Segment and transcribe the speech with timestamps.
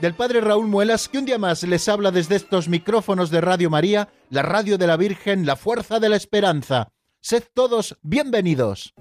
[0.00, 3.70] del Padre Raúl Muelas, que un día más les habla desde estos micrófonos de Radio
[3.70, 6.88] María, la radio de la Virgen, la fuerza de la esperanza.
[7.20, 8.94] Sed todos bienvenidos.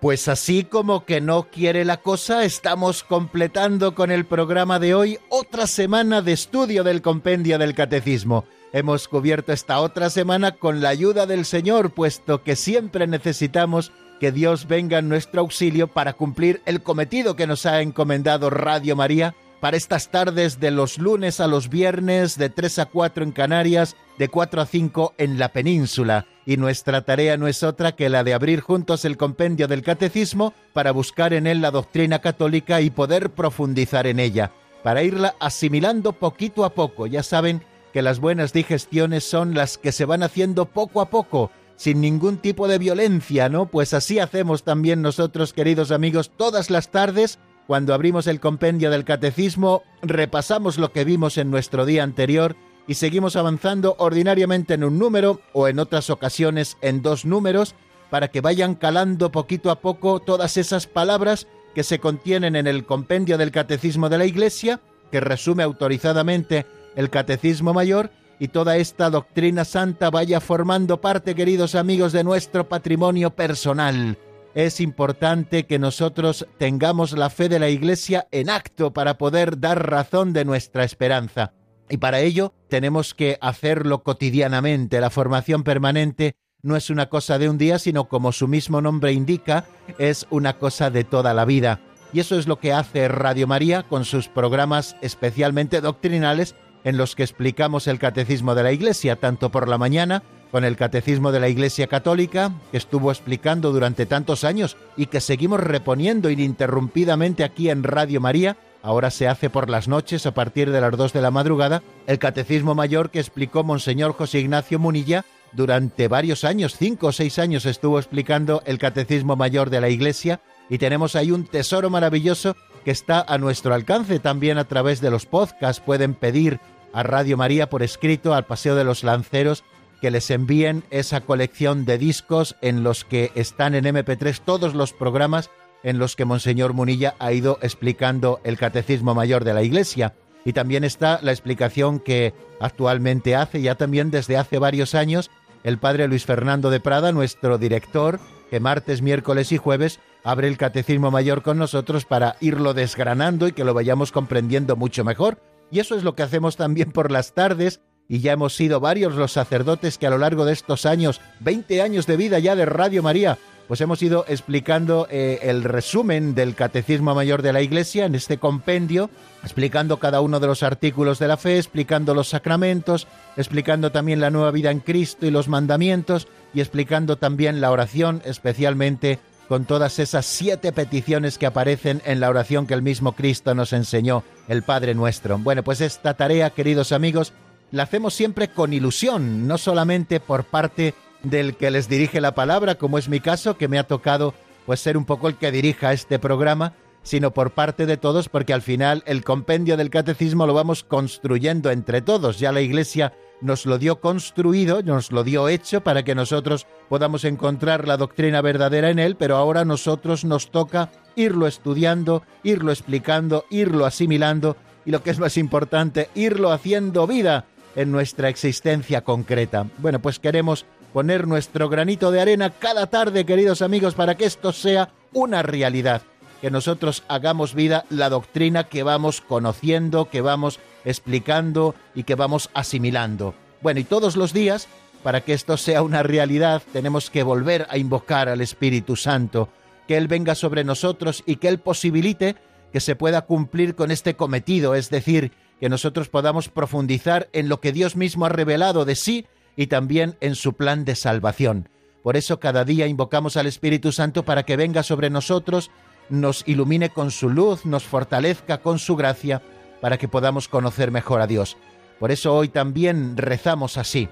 [0.00, 5.18] Pues así como que no quiere la cosa, estamos completando con el programa de hoy
[5.30, 8.44] otra semana de estudio del compendio del catecismo.
[8.72, 14.32] Hemos cubierto esta otra semana con la ayuda del Señor, puesto que siempre necesitamos que
[14.32, 19.34] Dios venga en nuestro auxilio para cumplir el cometido que nos ha encomendado Radio María
[19.60, 23.96] para estas tardes de los lunes a los viernes, de 3 a 4 en Canarias,
[24.18, 28.22] de 4 a 5 en la península y nuestra tarea no es otra que la
[28.22, 32.90] de abrir juntos el compendio del catecismo para buscar en él la doctrina católica y
[32.90, 34.52] poder profundizar en ella,
[34.84, 37.08] para irla asimilando poquito a poco.
[37.08, 37.64] Ya saben
[37.96, 42.36] que las buenas digestiones son las que se van haciendo poco a poco, sin ningún
[42.36, 43.70] tipo de violencia, ¿no?
[43.70, 49.06] Pues así hacemos también nosotros, queridos amigos, todas las tardes, cuando abrimos el compendio del
[49.06, 52.54] catecismo, repasamos lo que vimos en nuestro día anterior,
[52.86, 57.74] y seguimos avanzando ordinariamente en un número o en otras ocasiones en dos números
[58.10, 62.84] para que vayan calando poquito a poco todas esas palabras que se contienen en el
[62.84, 64.80] compendio del Catecismo de la Iglesia,
[65.10, 71.74] que resume autorizadamente el Catecismo Mayor, y toda esta doctrina santa vaya formando parte, queridos
[71.74, 74.18] amigos, de nuestro patrimonio personal.
[74.54, 79.90] Es importante que nosotros tengamos la fe de la Iglesia en acto para poder dar
[79.90, 81.52] razón de nuestra esperanza.
[81.88, 85.00] Y para ello tenemos que hacerlo cotidianamente.
[85.00, 89.12] La formación permanente no es una cosa de un día, sino como su mismo nombre
[89.12, 89.66] indica,
[89.98, 91.80] es una cosa de toda la vida.
[92.12, 96.54] Y eso es lo que hace Radio María con sus programas especialmente doctrinales
[96.86, 100.76] en los que explicamos el catecismo de la Iglesia, tanto por la mañana con el
[100.76, 106.30] Catecismo de la Iglesia Católica, que estuvo explicando durante tantos años y que seguimos reponiendo
[106.30, 110.96] ininterrumpidamente aquí en Radio María, ahora se hace por las noches a partir de las
[110.96, 116.44] dos de la madrugada, el Catecismo Mayor que explicó Monseñor José Ignacio Munilla durante varios
[116.44, 121.16] años, cinco o seis años estuvo explicando el Catecismo Mayor de la Iglesia y tenemos
[121.16, 122.54] ahí un tesoro maravilloso
[122.84, 125.82] que está a nuestro alcance también a través de los podcasts.
[125.84, 126.60] Pueden pedir
[126.96, 129.64] a Radio María por escrito, al Paseo de los Lanceros,
[130.00, 134.94] que les envíen esa colección de discos en los que están en MP3 todos los
[134.94, 135.50] programas
[135.82, 140.14] en los que Monseñor Munilla ha ido explicando el Catecismo Mayor de la Iglesia.
[140.46, 145.30] Y también está la explicación que actualmente hace, ya también desde hace varios años,
[145.64, 150.56] el Padre Luis Fernando de Prada, nuestro director, que martes, miércoles y jueves abre el
[150.56, 155.38] Catecismo Mayor con nosotros para irlo desgranando y que lo vayamos comprendiendo mucho mejor.
[155.70, 159.14] Y eso es lo que hacemos también por las tardes, y ya hemos sido varios
[159.14, 162.64] los sacerdotes que a lo largo de estos años, 20 años de vida ya de
[162.64, 168.06] Radio María, pues hemos ido explicando eh, el resumen del Catecismo Mayor de la Iglesia
[168.06, 169.10] en este compendio,
[169.42, 174.30] explicando cada uno de los artículos de la fe, explicando los sacramentos, explicando también la
[174.30, 179.98] nueva vida en Cristo y los mandamientos, y explicando también la oración, especialmente con todas
[179.98, 184.62] esas siete peticiones que aparecen en la oración que el mismo Cristo nos enseñó, el
[184.62, 185.38] Padre nuestro.
[185.38, 187.32] Bueno, pues esta tarea, queridos amigos,
[187.70, 192.76] la hacemos siempre con ilusión, no solamente por parte del que les dirige la palabra,
[192.76, 194.34] como es mi caso, que me ha tocado
[194.66, 198.52] pues ser un poco el que dirija este programa, sino por parte de todos, porque
[198.52, 202.40] al final el compendio del catecismo lo vamos construyendo entre todos.
[202.40, 207.24] Ya la Iglesia nos lo dio construido, nos lo dio hecho para que nosotros podamos
[207.24, 212.72] encontrar la doctrina verdadera en él, pero ahora a nosotros nos toca irlo estudiando, irlo
[212.72, 219.02] explicando, irlo asimilando y lo que es más importante, irlo haciendo vida en nuestra existencia
[219.02, 219.66] concreta.
[219.78, 224.52] Bueno, pues queremos poner nuestro granito de arena cada tarde, queridos amigos, para que esto
[224.52, 226.02] sea una realidad,
[226.40, 232.48] que nosotros hagamos vida la doctrina que vamos conociendo, que vamos explicando y que vamos
[232.54, 233.34] asimilando.
[233.60, 234.68] Bueno, y todos los días,
[235.02, 239.50] para que esto sea una realidad, tenemos que volver a invocar al Espíritu Santo,
[239.86, 242.36] que Él venga sobre nosotros y que Él posibilite
[242.72, 247.60] que se pueda cumplir con este cometido, es decir, que nosotros podamos profundizar en lo
[247.60, 251.68] que Dios mismo ha revelado de sí y también en su plan de salvación.
[252.02, 255.70] Por eso cada día invocamos al Espíritu Santo para que venga sobre nosotros,
[256.08, 259.42] nos ilumine con su luz, nos fortalezca con su gracia,
[259.80, 261.56] para que podamos conocer mejor a Dios.
[261.98, 264.08] Por eso hoy también rezamos así.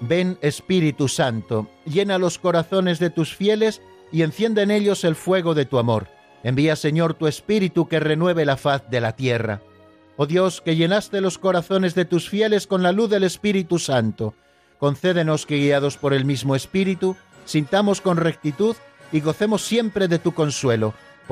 [0.00, 3.80] Ven Espíritu Santo, llena los corazones de tus fieles
[4.10, 6.08] y enciende en ellos el fuego de tu amor.
[6.42, 9.60] Envía Señor tu Espíritu que renueve la faz de la tierra.
[10.16, 14.34] Oh Dios, que llenaste los corazones de tus fieles con la luz del Espíritu Santo,
[14.78, 18.76] concédenos que guiados por el mismo Espíritu, sintamos con rectitud
[19.12, 20.94] y gocemos siempre de tu consuelo.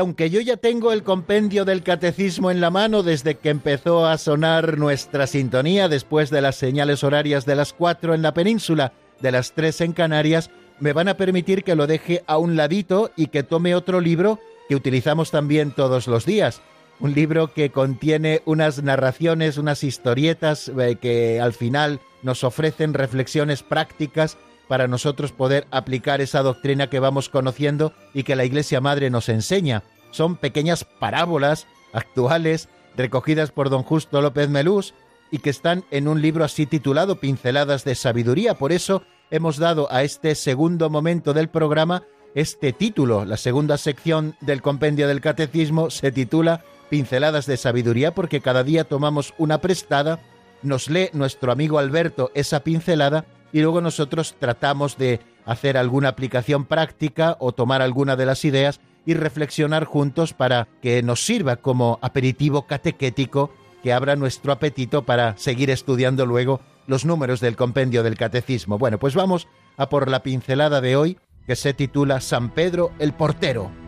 [0.00, 4.16] Aunque yo ya tengo el compendio del catecismo en la mano desde que empezó a
[4.16, 9.30] sonar nuestra sintonía después de las señales horarias de las cuatro en la península, de
[9.30, 10.50] las tres en Canarias,
[10.80, 14.40] me van a permitir que lo deje a un ladito y que tome otro libro
[14.68, 16.62] que utilizamos también todos los días.
[16.98, 23.62] Un libro que contiene unas narraciones, unas historietas eh, que al final nos ofrecen reflexiones
[23.62, 24.38] prácticas
[24.70, 29.28] para nosotros poder aplicar esa doctrina que vamos conociendo y que la Iglesia Madre nos
[29.28, 29.82] enseña.
[30.12, 34.94] Son pequeñas parábolas actuales recogidas por don Justo López Melús
[35.32, 38.54] y que están en un libro así titulado Pinceladas de Sabiduría.
[38.54, 39.02] Por eso
[39.32, 42.04] hemos dado a este segundo momento del programa
[42.36, 43.24] este título.
[43.24, 48.84] La segunda sección del compendio del Catecismo se titula Pinceladas de Sabiduría porque cada día
[48.84, 50.20] tomamos una prestada,
[50.62, 56.64] nos lee nuestro amigo Alberto esa pincelada y luego nosotros tratamos de hacer alguna aplicación
[56.64, 61.98] práctica o tomar alguna de las ideas y reflexionar juntos para que nos sirva como
[62.02, 63.52] aperitivo catequético
[63.82, 68.78] que abra nuestro apetito para seguir estudiando luego los números del compendio del catecismo.
[68.78, 73.12] Bueno, pues vamos a por la pincelada de hoy que se titula San Pedro el
[73.12, 73.79] Portero.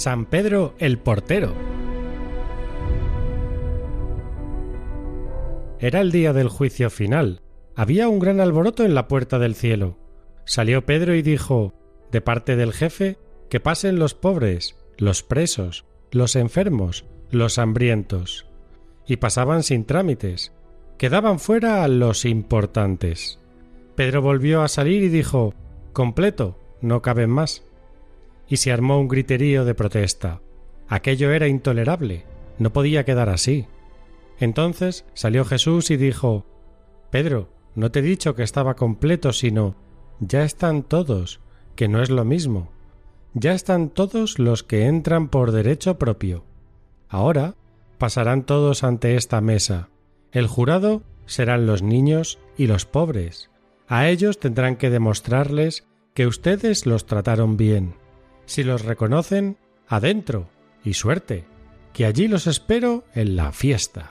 [0.00, 1.52] San Pedro el Portero.
[5.78, 7.42] Era el día del juicio final.
[7.76, 9.98] Había un gran alboroto en la puerta del cielo.
[10.46, 11.74] Salió Pedro y dijo,
[12.10, 13.18] de parte del jefe,
[13.50, 18.46] que pasen los pobres, los presos, los enfermos, los hambrientos.
[19.06, 20.54] Y pasaban sin trámites.
[20.96, 23.38] Quedaban fuera a los importantes.
[23.96, 25.52] Pedro volvió a salir y dijo,
[25.92, 27.69] completo, no caben más
[28.50, 30.42] y se armó un griterío de protesta.
[30.88, 32.26] Aquello era intolerable,
[32.58, 33.66] no podía quedar así.
[34.38, 36.44] Entonces salió Jesús y dijo
[37.10, 39.76] Pedro, no te he dicho que estaba completo, sino
[40.18, 41.40] ya están todos,
[41.76, 42.72] que no es lo mismo.
[43.32, 46.44] Ya están todos los que entran por derecho propio.
[47.08, 47.54] Ahora
[47.98, 49.88] pasarán todos ante esta mesa.
[50.32, 53.50] El jurado serán los niños y los pobres.
[53.86, 57.94] A ellos tendrán que demostrarles que ustedes los trataron bien.
[58.50, 60.50] Si los reconocen, adentro
[60.82, 61.44] y suerte,
[61.92, 64.10] que allí los espero en la fiesta.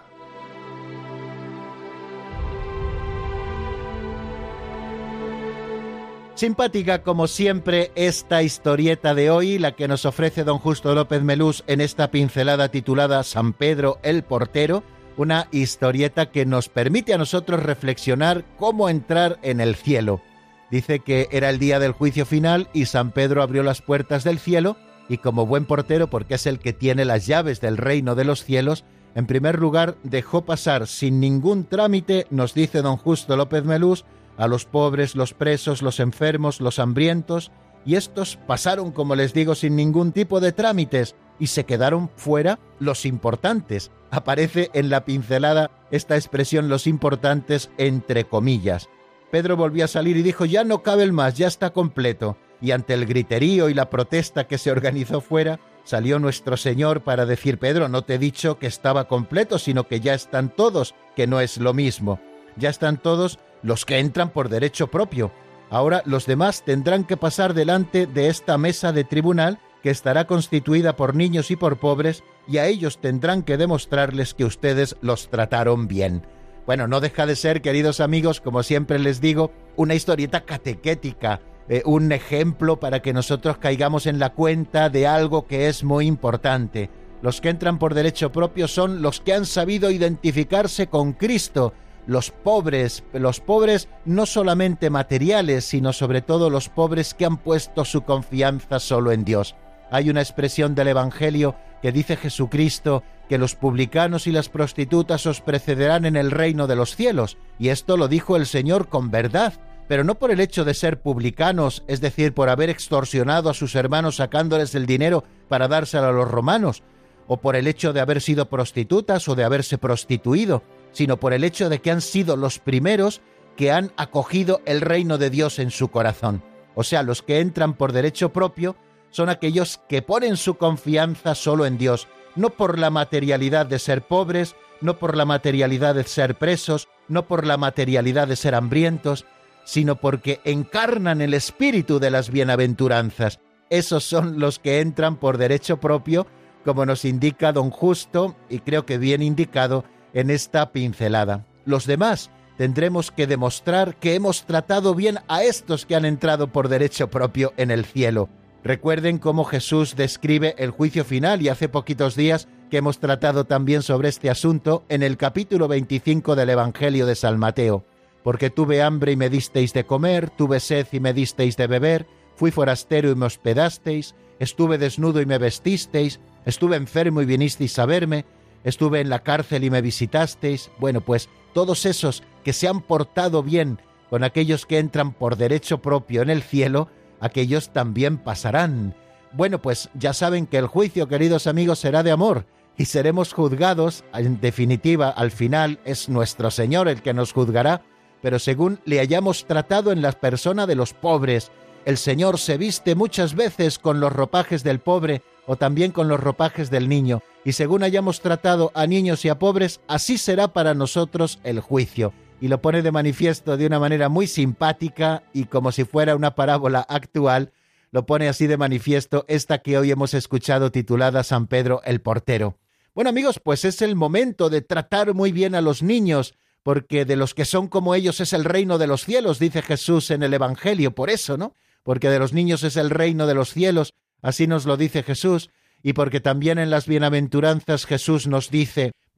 [6.35, 11.65] Simpática como siempre esta historieta de hoy, la que nos ofrece don Justo López Melús
[11.67, 14.83] en esta pincelada titulada San Pedro el Portero,
[15.17, 20.21] una historieta que nos permite a nosotros reflexionar cómo entrar en el cielo.
[20.71, 24.39] Dice que era el día del juicio final y San Pedro abrió las puertas del
[24.39, 28.25] cielo y como buen portero, porque es el que tiene las llaves del reino de
[28.25, 28.85] los cielos,
[29.15, 34.05] en primer lugar dejó pasar sin ningún trámite, nos dice don Justo López Melús,
[34.37, 37.51] a los pobres, los presos, los enfermos, los hambrientos,
[37.85, 42.59] y estos pasaron, como les digo, sin ningún tipo de trámites, y se quedaron fuera
[42.79, 43.91] los importantes.
[44.11, 48.89] Aparece en la pincelada esta expresión los importantes entre comillas.
[49.31, 52.37] Pedro volvió a salir y dijo, ya no cabe el más, ya está completo.
[52.61, 57.25] Y ante el griterío y la protesta que se organizó fuera, salió nuestro Señor para
[57.25, 61.27] decir, Pedro, no te he dicho que estaba completo, sino que ya están todos, que
[61.27, 62.19] no es lo mismo.
[62.57, 65.31] Ya están todos los que entran por derecho propio.
[65.69, 70.95] Ahora los demás tendrán que pasar delante de esta mesa de tribunal que estará constituida
[70.95, 75.87] por niños y por pobres, y a ellos tendrán que demostrarles que ustedes los trataron
[75.87, 76.25] bien.
[76.65, 81.81] Bueno, no deja de ser, queridos amigos, como siempre les digo, una historieta catequética, eh,
[81.85, 86.89] un ejemplo para que nosotros caigamos en la cuenta de algo que es muy importante.
[87.21, 91.73] Los que entran por derecho propio son los que han sabido identificarse con Cristo,
[92.07, 97.85] los pobres, los pobres no solamente materiales, sino sobre todo los pobres que han puesto
[97.85, 99.55] su confianza solo en Dios.
[99.91, 105.41] Hay una expresión del Evangelio que dice Jesucristo que los publicanos y las prostitutas os
[105.41, 109.53] precederán en el reino de los cielos, y esto lo dijo el Señor con verdad,
[109.87, 113.75] pero no por el hecho de ser publicanos, es decir, por haber extorsionado a sus
[113.75, 116.83] hermanos sacándoles el dinero para dárselo a los romanos,
[117.27, 121.43] o por el hecho de haber sido prostitutas o de haberse prostituido, sino por el
[121.43, 123.21] hecho de que han sido los primeros
[123.55, 126.43] que han acogido el reino de Dios en su corazón.
[126.75, 128.75] O sea, los que entran por derecho propio
[129.11, 134.01] son aquellos que ponen su confianza solo en Dios, no por la materialidad de ser
[134.01, 139.25] pobres, no por la materialidad de ser presos, no por la materialidad de ser hambrientos,
[139.65, 143.39] sino porque encarnan el espíritu de las bienaventuranzas.
[143.69, 146.25] Esos son los que entran por derecho propio,
[146.65, 151.45] como nos indica don Justo, y creo que bien indicado en esta pincelada.
[151.65, 156.67] Los demás tendremos que demostrar que hemos tratado bien a estos que han entrado por
[156.67, 158.29] derecho propio en el cielo.
[158.63, 163.81] Recuerden cómo Jesús describe el juicio final y hace poquitos días que hemos tratado también
[163.81, 167.85] sobre este asunto en el capítulo 25 del Evangelio de San Mateo.
[168.21, 172.05] Porque tuve hambre y me disteis de comer, tuve sed y me disteis de beber,
[172.35, 177.85] fui forastero y me hospedasteis, estuve desnudo y me vestisteis, estuve enfermo y vinisteis a
[177.85, 178.25] verme,
[178.65, 180.69] estuve en la cárcel y me visitasteis.
[180.79, 185.81] Bueno, pues todos esos que se han portado bien con aquellos que entran por derecho
[185.81, 186.89] propio en el cielo,
[187.19, 188.95] aquellos también pasarán.
[189.31, 192.45] Bueno, pues ya saben que el juicio, queridos amigos, será de amor
[192.77, 197.81] y seremos juzgados, en definitiva, al final es nuestro Señor el que nos juzgará,
[198.21, 201.51] pero según le hayamos tratado en la persona de los pobres,
[201.85, 206.19] el Señor se viste muchas veces con los ropajes del pobre o también con los
[206.19, 210.73] ropajes del niño, y según hayamos tratado a niños y a pobres, así será para
[210.73, 212.13] nosotros el juicio.
[212.41, 216.35] Y lo pone de manifiesto de una manera muy simpática y como si fuera una
[216.35, 217.51] parábola actual,
[217.91, 222.57] lo pone así de manifiesto esta que hoy hemos escuchado titulada San Pedro el Portero.
[222.93, 227.15] Bueno amigos, pues es el momento de tratar muy bien a los niños, porque de
[227.15, 230.33] los que son como ellos es el reino de los cielos, dice Jesús en el
[230.33, 231.53] Evangelio, por eso, ¿no?
[231.83, 235.49] Porque de los niños es el reino de los cielos, así nos lo dice Jesús,
[235.81, 238.91] y porque también en las bienaventuranzas Jesús nos dice,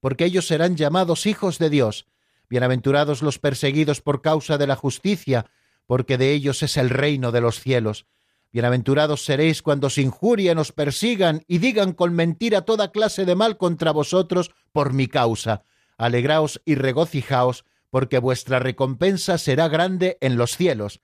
[0.00, 2.06] porque ellos serán llamados hijos de Dios.
[2.48, 5.46] Bienaventurados los perseguidos por causa de la justicia,
[5.86, 8.06] porque de ellos es el reino de los cielos.
[8.50, 13.58] Bienaventurados seréis cuando os injurien, os persigan y digan con mentira toda clase de mal
[13.58, 15.62] contra vosotros por mi causa.
[15.98, 21.00] Alegraos y regocijaos, porque vuestra recompensa será grande en los cielos.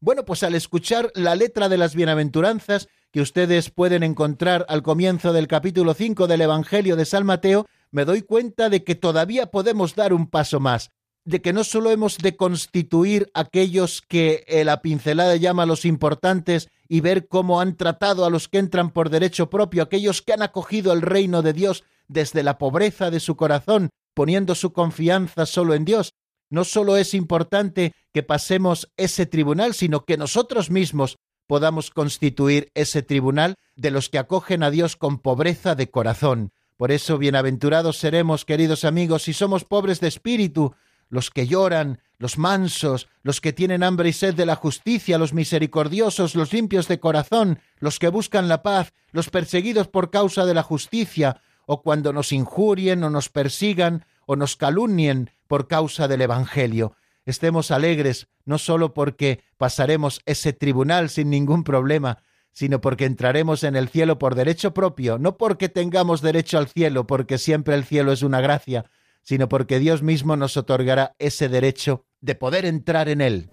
[0.00, 5.32] Bueno, pues al escuchar la letra de las bienaventuranzas, que ustedes pueden encontrar al comienzo
[5.32, 9.94] del capítulo 5 del Evangelio de San Mateo, me doy cuenta de que todavía podemos
[9.94, 10.90] dar un paso más,
[11.24, 17.00] de que no solo hemos de constituir aquellos que la pincelada llama los importantes y
[17.00, 20.92] ver cómo han tratado a los que entran por derecho propio, aquellos que han acogido
[20.92, 25.84] el reino de Dios desde la pobreza de su corazón, poniendo su confianza solo en
[25.84, 26.14] Dios.
[26.50, 33.02] No solo es importante que pasemos ese tribunal, sino que nosotros mismos podamos constituir ese
[33.02, 36.52] tribunal de los que acogen a Dios con pobreza de corazón.
[36.78, 40.76] Por eso, bienaventurados seremos, queridos amigos, si somos pobres de espíritu,
[41.08, 45.34] los que lloran, los mansos, los que tienen hambre y sed de la justicia, los
[45.34, 50.54] misericordiosos, los limpios de corazón, los que buscan la paz, los perseguidos por causa de
[50.54, 56.20] la justicia, o cuando nos injurien o nos persigan o nos calumnien por causa del
[56.20, 56.94] Evangelio.
[57.26, 63.76] Estemos alegres, no solo porque pasaremos ese tribunal sin ningún problema, sino porque entraremos en
[63.76, 68.12] el cielo por derecho propio, no porque tengamos derecho al cielo, porque siempre el cielo
[68.12, 68.84] es una gracia,
[69.22, 73.50] sino porque Dios mismo nos otorgará ese derecho de poder entrar en él.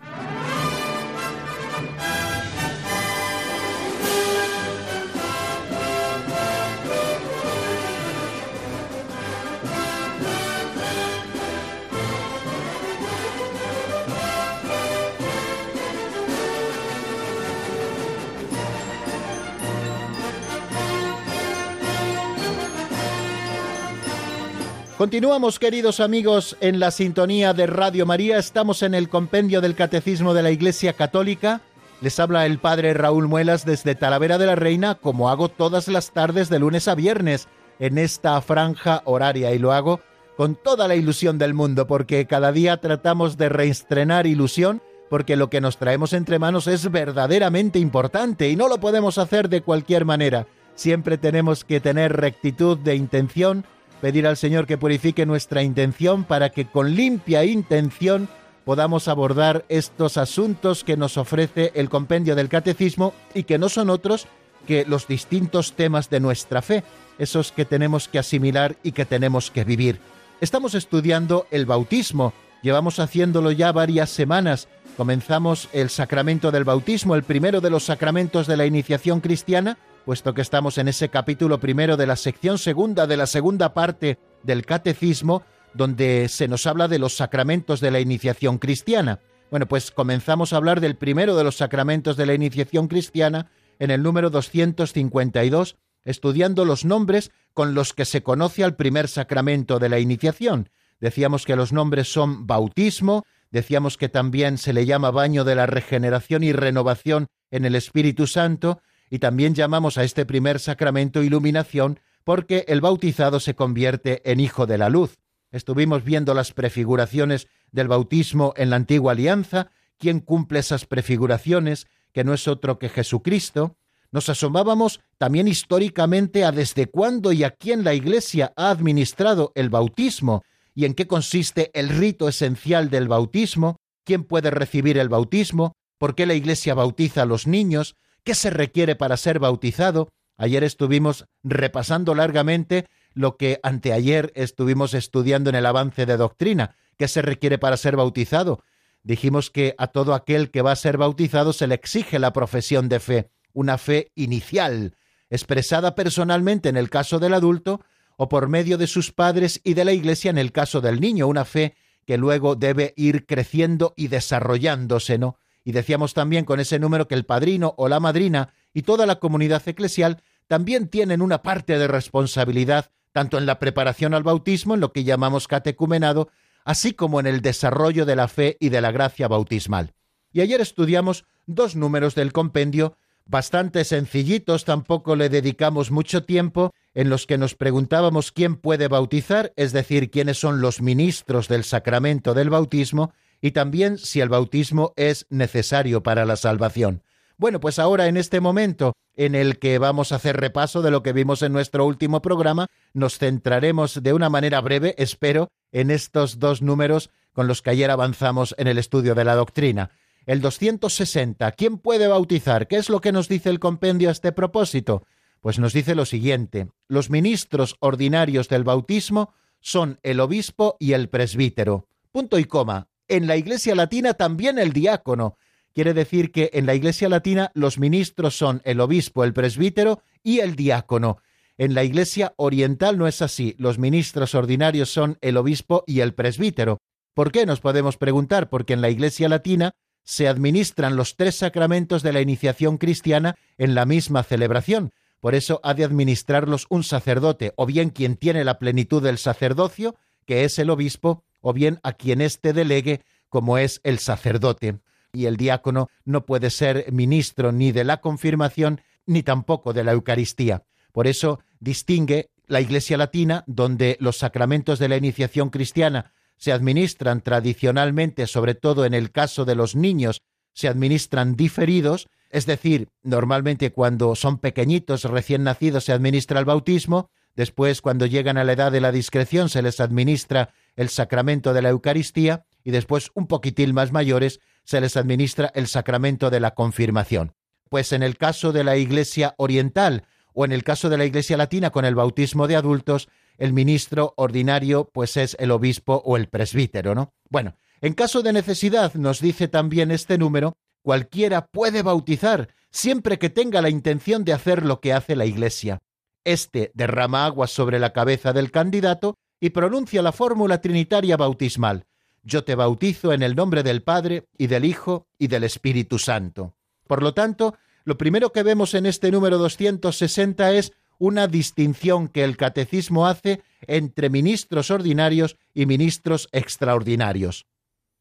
[25.06, 28.40] Continuamos, queridos amigos, en la sintonía de Radio María.
[28.40, 31.62] Estamos en el compendio del Catecismo de la Iglesia Católica.
[32.02, 36.10] Les habla el Padre Raúl Muelas desde Talavera de la Reina, como hago todas las
[36.10, 37.48] tardes de lunes a viernes
[37.78, 40.00] en esta franja horaria y lo hago
[40.38, 44.82] con toda la ilusión del mundo, porque cada día tratamos de reestrenar ilusión,
[45.12, 49.50] porque lo que nos traemos entre manos es verdaderamente importante y no lo podemos hacer
[49.50, 50.48] de cualquier manera.
[50.74, 53.66] Siempre tenemos que tener rectitud de intención,
[54.02, 58.28] pedir al Señor que purifique nuestra intención para que con limpia intención
[58.66, 63.90] podamos abordar estos asuntos que nos ofrece el compendio del catecismo y que no son
[63.90, 64.28] otros
[64.66, 66.84] que los distintos temas de nuestra fe,
[67.20, 70.00] esos que tenemos que asimilar y que tenemos que vivir.
[70.42, 74.68] Estamos estudiando el bautismo, llevamos haciéndolo ya varias semanas.
[74.98, 80.36] Comenzamos el sacramento del bautismo, el primero de los sacramentos de la iniciación cristiana, puesto
[80.36, 84.64] que estamos en ese capítulo primero de la sección segunda de la segunda parte del
[84.64, 85.44] catecismo,
[85.74, 89.20] donde se nos habla de los sacramentos de la iniciación cristiana.
[89.50, 93.90] Bueno, pues comenzamos a hablar del primero de los sacramentos de la iniciación cristiana en
[93.90, 99.90] el número 252, estudiando los nombres con los que se conoce al primer sacramento de
[99.90, 100.70] la iniciación.
[101.00, 105.66] Decíamos que los nombres son bautismo, decíamos que también se le llama baño de la
[105.66, 112.00] regeneración y renovación en el Espíritu Santo, y también llamamos a este primer sacramento iluminación
[112.24, 115.20] porque el bautizado se convierte en hijo de la luz.
[115.52, 122.24] Estuvimos viendo las prefiguraciones del bautismo en la antigua alianza, quién cumple esas prefiguraciones, que
[122.24, 123.78] no es otro que Jesucristo.
[124.12, 129.70] Nos asomábamos también históricamente a desde cuándo y a quién la Iglesia ha administrado el
[129.70, 130.44] bautismo
[130.74, 136.16] y en qué consiste el rito esencial del bautismo, quién puede recibir el bautismo, por
[136.16, 140.10] qué la Iglesia bautiza a los niños, qué se requiere para ser bautizado.
[140.36, 147.08] Ayer estuvimos repasando largamente lo que anteayer estuvimos estudiando en el avance de doctrina, qué
[147.08, 148.62] se requiere para ser bautizado.
[149.04, 152.90] Dijimos que a todo aquel que va a ser bautizado se le exige la profesión
[152.90, 154.98] de fe, una fe inicial,
[155.30, 157.82] expresada personalmente en el caso del adulto
[158.18, 161.28] o por medio de sus padres y de la Iglesia en el caso del niño,
[161.28, 165.38] una fe que luego debe ir creciendo y desarrollándose, ¿no?
[165.66, 169.20] Y decíamos también con ese número que el padrino o la madrina y toda la
[169.20, 174.82] comunidad eclesial también tienen una parte de responsabilidad tanto en la preparación al bautismo, en
[174.82, 176.30] lo que llamamos catecumenado,
[176.66, 179.94] así como en el desarrollo de la fe y de la gracia bautismal.
[180.34, 187.10] Y ayer estudiamos dos números del compendio, bastante sencillitos, tampoco le dedicamos mucho tiempo, en
[187.10, 192.34] los que nos preguntábamos quién puede bautizar, es decir, quiénes son los ministros del sacramento
[192.34, 193.14] del bautismo,
[193.46, 197.04] y también si el bautismo es necesario para la salvación.
[197.38, 201.04] Bueno, pues ahora en este momento en el que vamos a hacer repaso de lo
[201.04, 206.40] que vimos en nuestro último programa, nos centraremos de una manera breve, espero, en estos
[206.40, 209.92] dos números con los que ayer avanzamos en el estudio de la doctrina.
[210.26, 212.68] El 260, ¿quién puede bautizar?
[212.68, 215.06] ¿Qué es lo que nos dice el compendio a este propósito?
[215.40, 221.10] Pues nos dice lo siguiente, los ministros ordinarios del bautismo son el obispo y el
[221.10, 221.88] presbítero.
[222.12, 225.38] Punto y coma, en la Iglesia Latina también el diácono.
[225.74, 230.40] Quiere decir que en la Iglesia Latina los ministros son el obispo, el presbítero y
[230.40, 231.18] el diácono.
[231.58, 233.56] En la Iglesia Oriental no es así.
[233.58, 236.80] Los ministros ordinarios son el obispo y el presbítero.
[237.14, 237.46] ¿Por qué?
[237.46, 238.50] Nos podemos preguntar.
[238.50, 239.74] Porque en la Iglesia Latina
[240.06, 244.92] se administran los tres sacramentos de la iniciación cristiana en la misma celebración.
[245.20, 249.96] Por eso ha de administrarlos un sacerdote, o bien quien tiene la plenitud del sacerdocio,
[250.26, 254.80] que es el obispo, o bien a quien éste delegue, como es el sacerdote.
[255.14, 259.92] Y el diácono no puede ser ministro ni de la confirmación ni tampoco de la
[259.92, 260.64] Eucaristía.
[260.92, 267.22] Por eso distingue la Iglesia Latina, donde los sacramentos de la iniciación cristiana se administran
[267.22, 273.72] tradicionalmente, sobre todo en el caso de los niños, se administran diferidos, es decir, normalmente
[273.72, 278.72] cuando son pequeñitos, recién nacidos, se administra el bautismo, después cuando llegan a la edad
[278.72, 283.74] de la discreción se les administra el sacramento de la Eucaristía y después, un poquitín
[283.74, 287.34] más mayores, se les administra el sacramento de la confirmación.
[287.70, 291.38] Pues en el caso de la Iglesia Oriental o en el caso de la Iglesia
[291.38, 293.08] Latina con el bautismo de adultos,
[293.38, 297.14] el ministro ordinario pues es el obispo o el presbítero, ¿no?
[297.30, 303.30] Bueno, en caso de necesidad, nos dice también este número, cualquiera puede bautizar siempre que
[303.30, 305.80] tenga la intención de hacer lo que hace la Iglesia.
[306.24, 311.86] Este derrama agua sobre la cabeza del candidato y pronuncia la fórmula trinitaria bautismal.
[312.24, 316.56] Yo te bautizo en el nombre del Padre y del Hijo y del Espíritu Santo.
[316.88, 322.24] Por lo tanto, lo primero que vemos en este número 260 es una distinción que
[322.24, 327.46] el catecismo hace entre ministros ordinarios y ministros extraordinarios.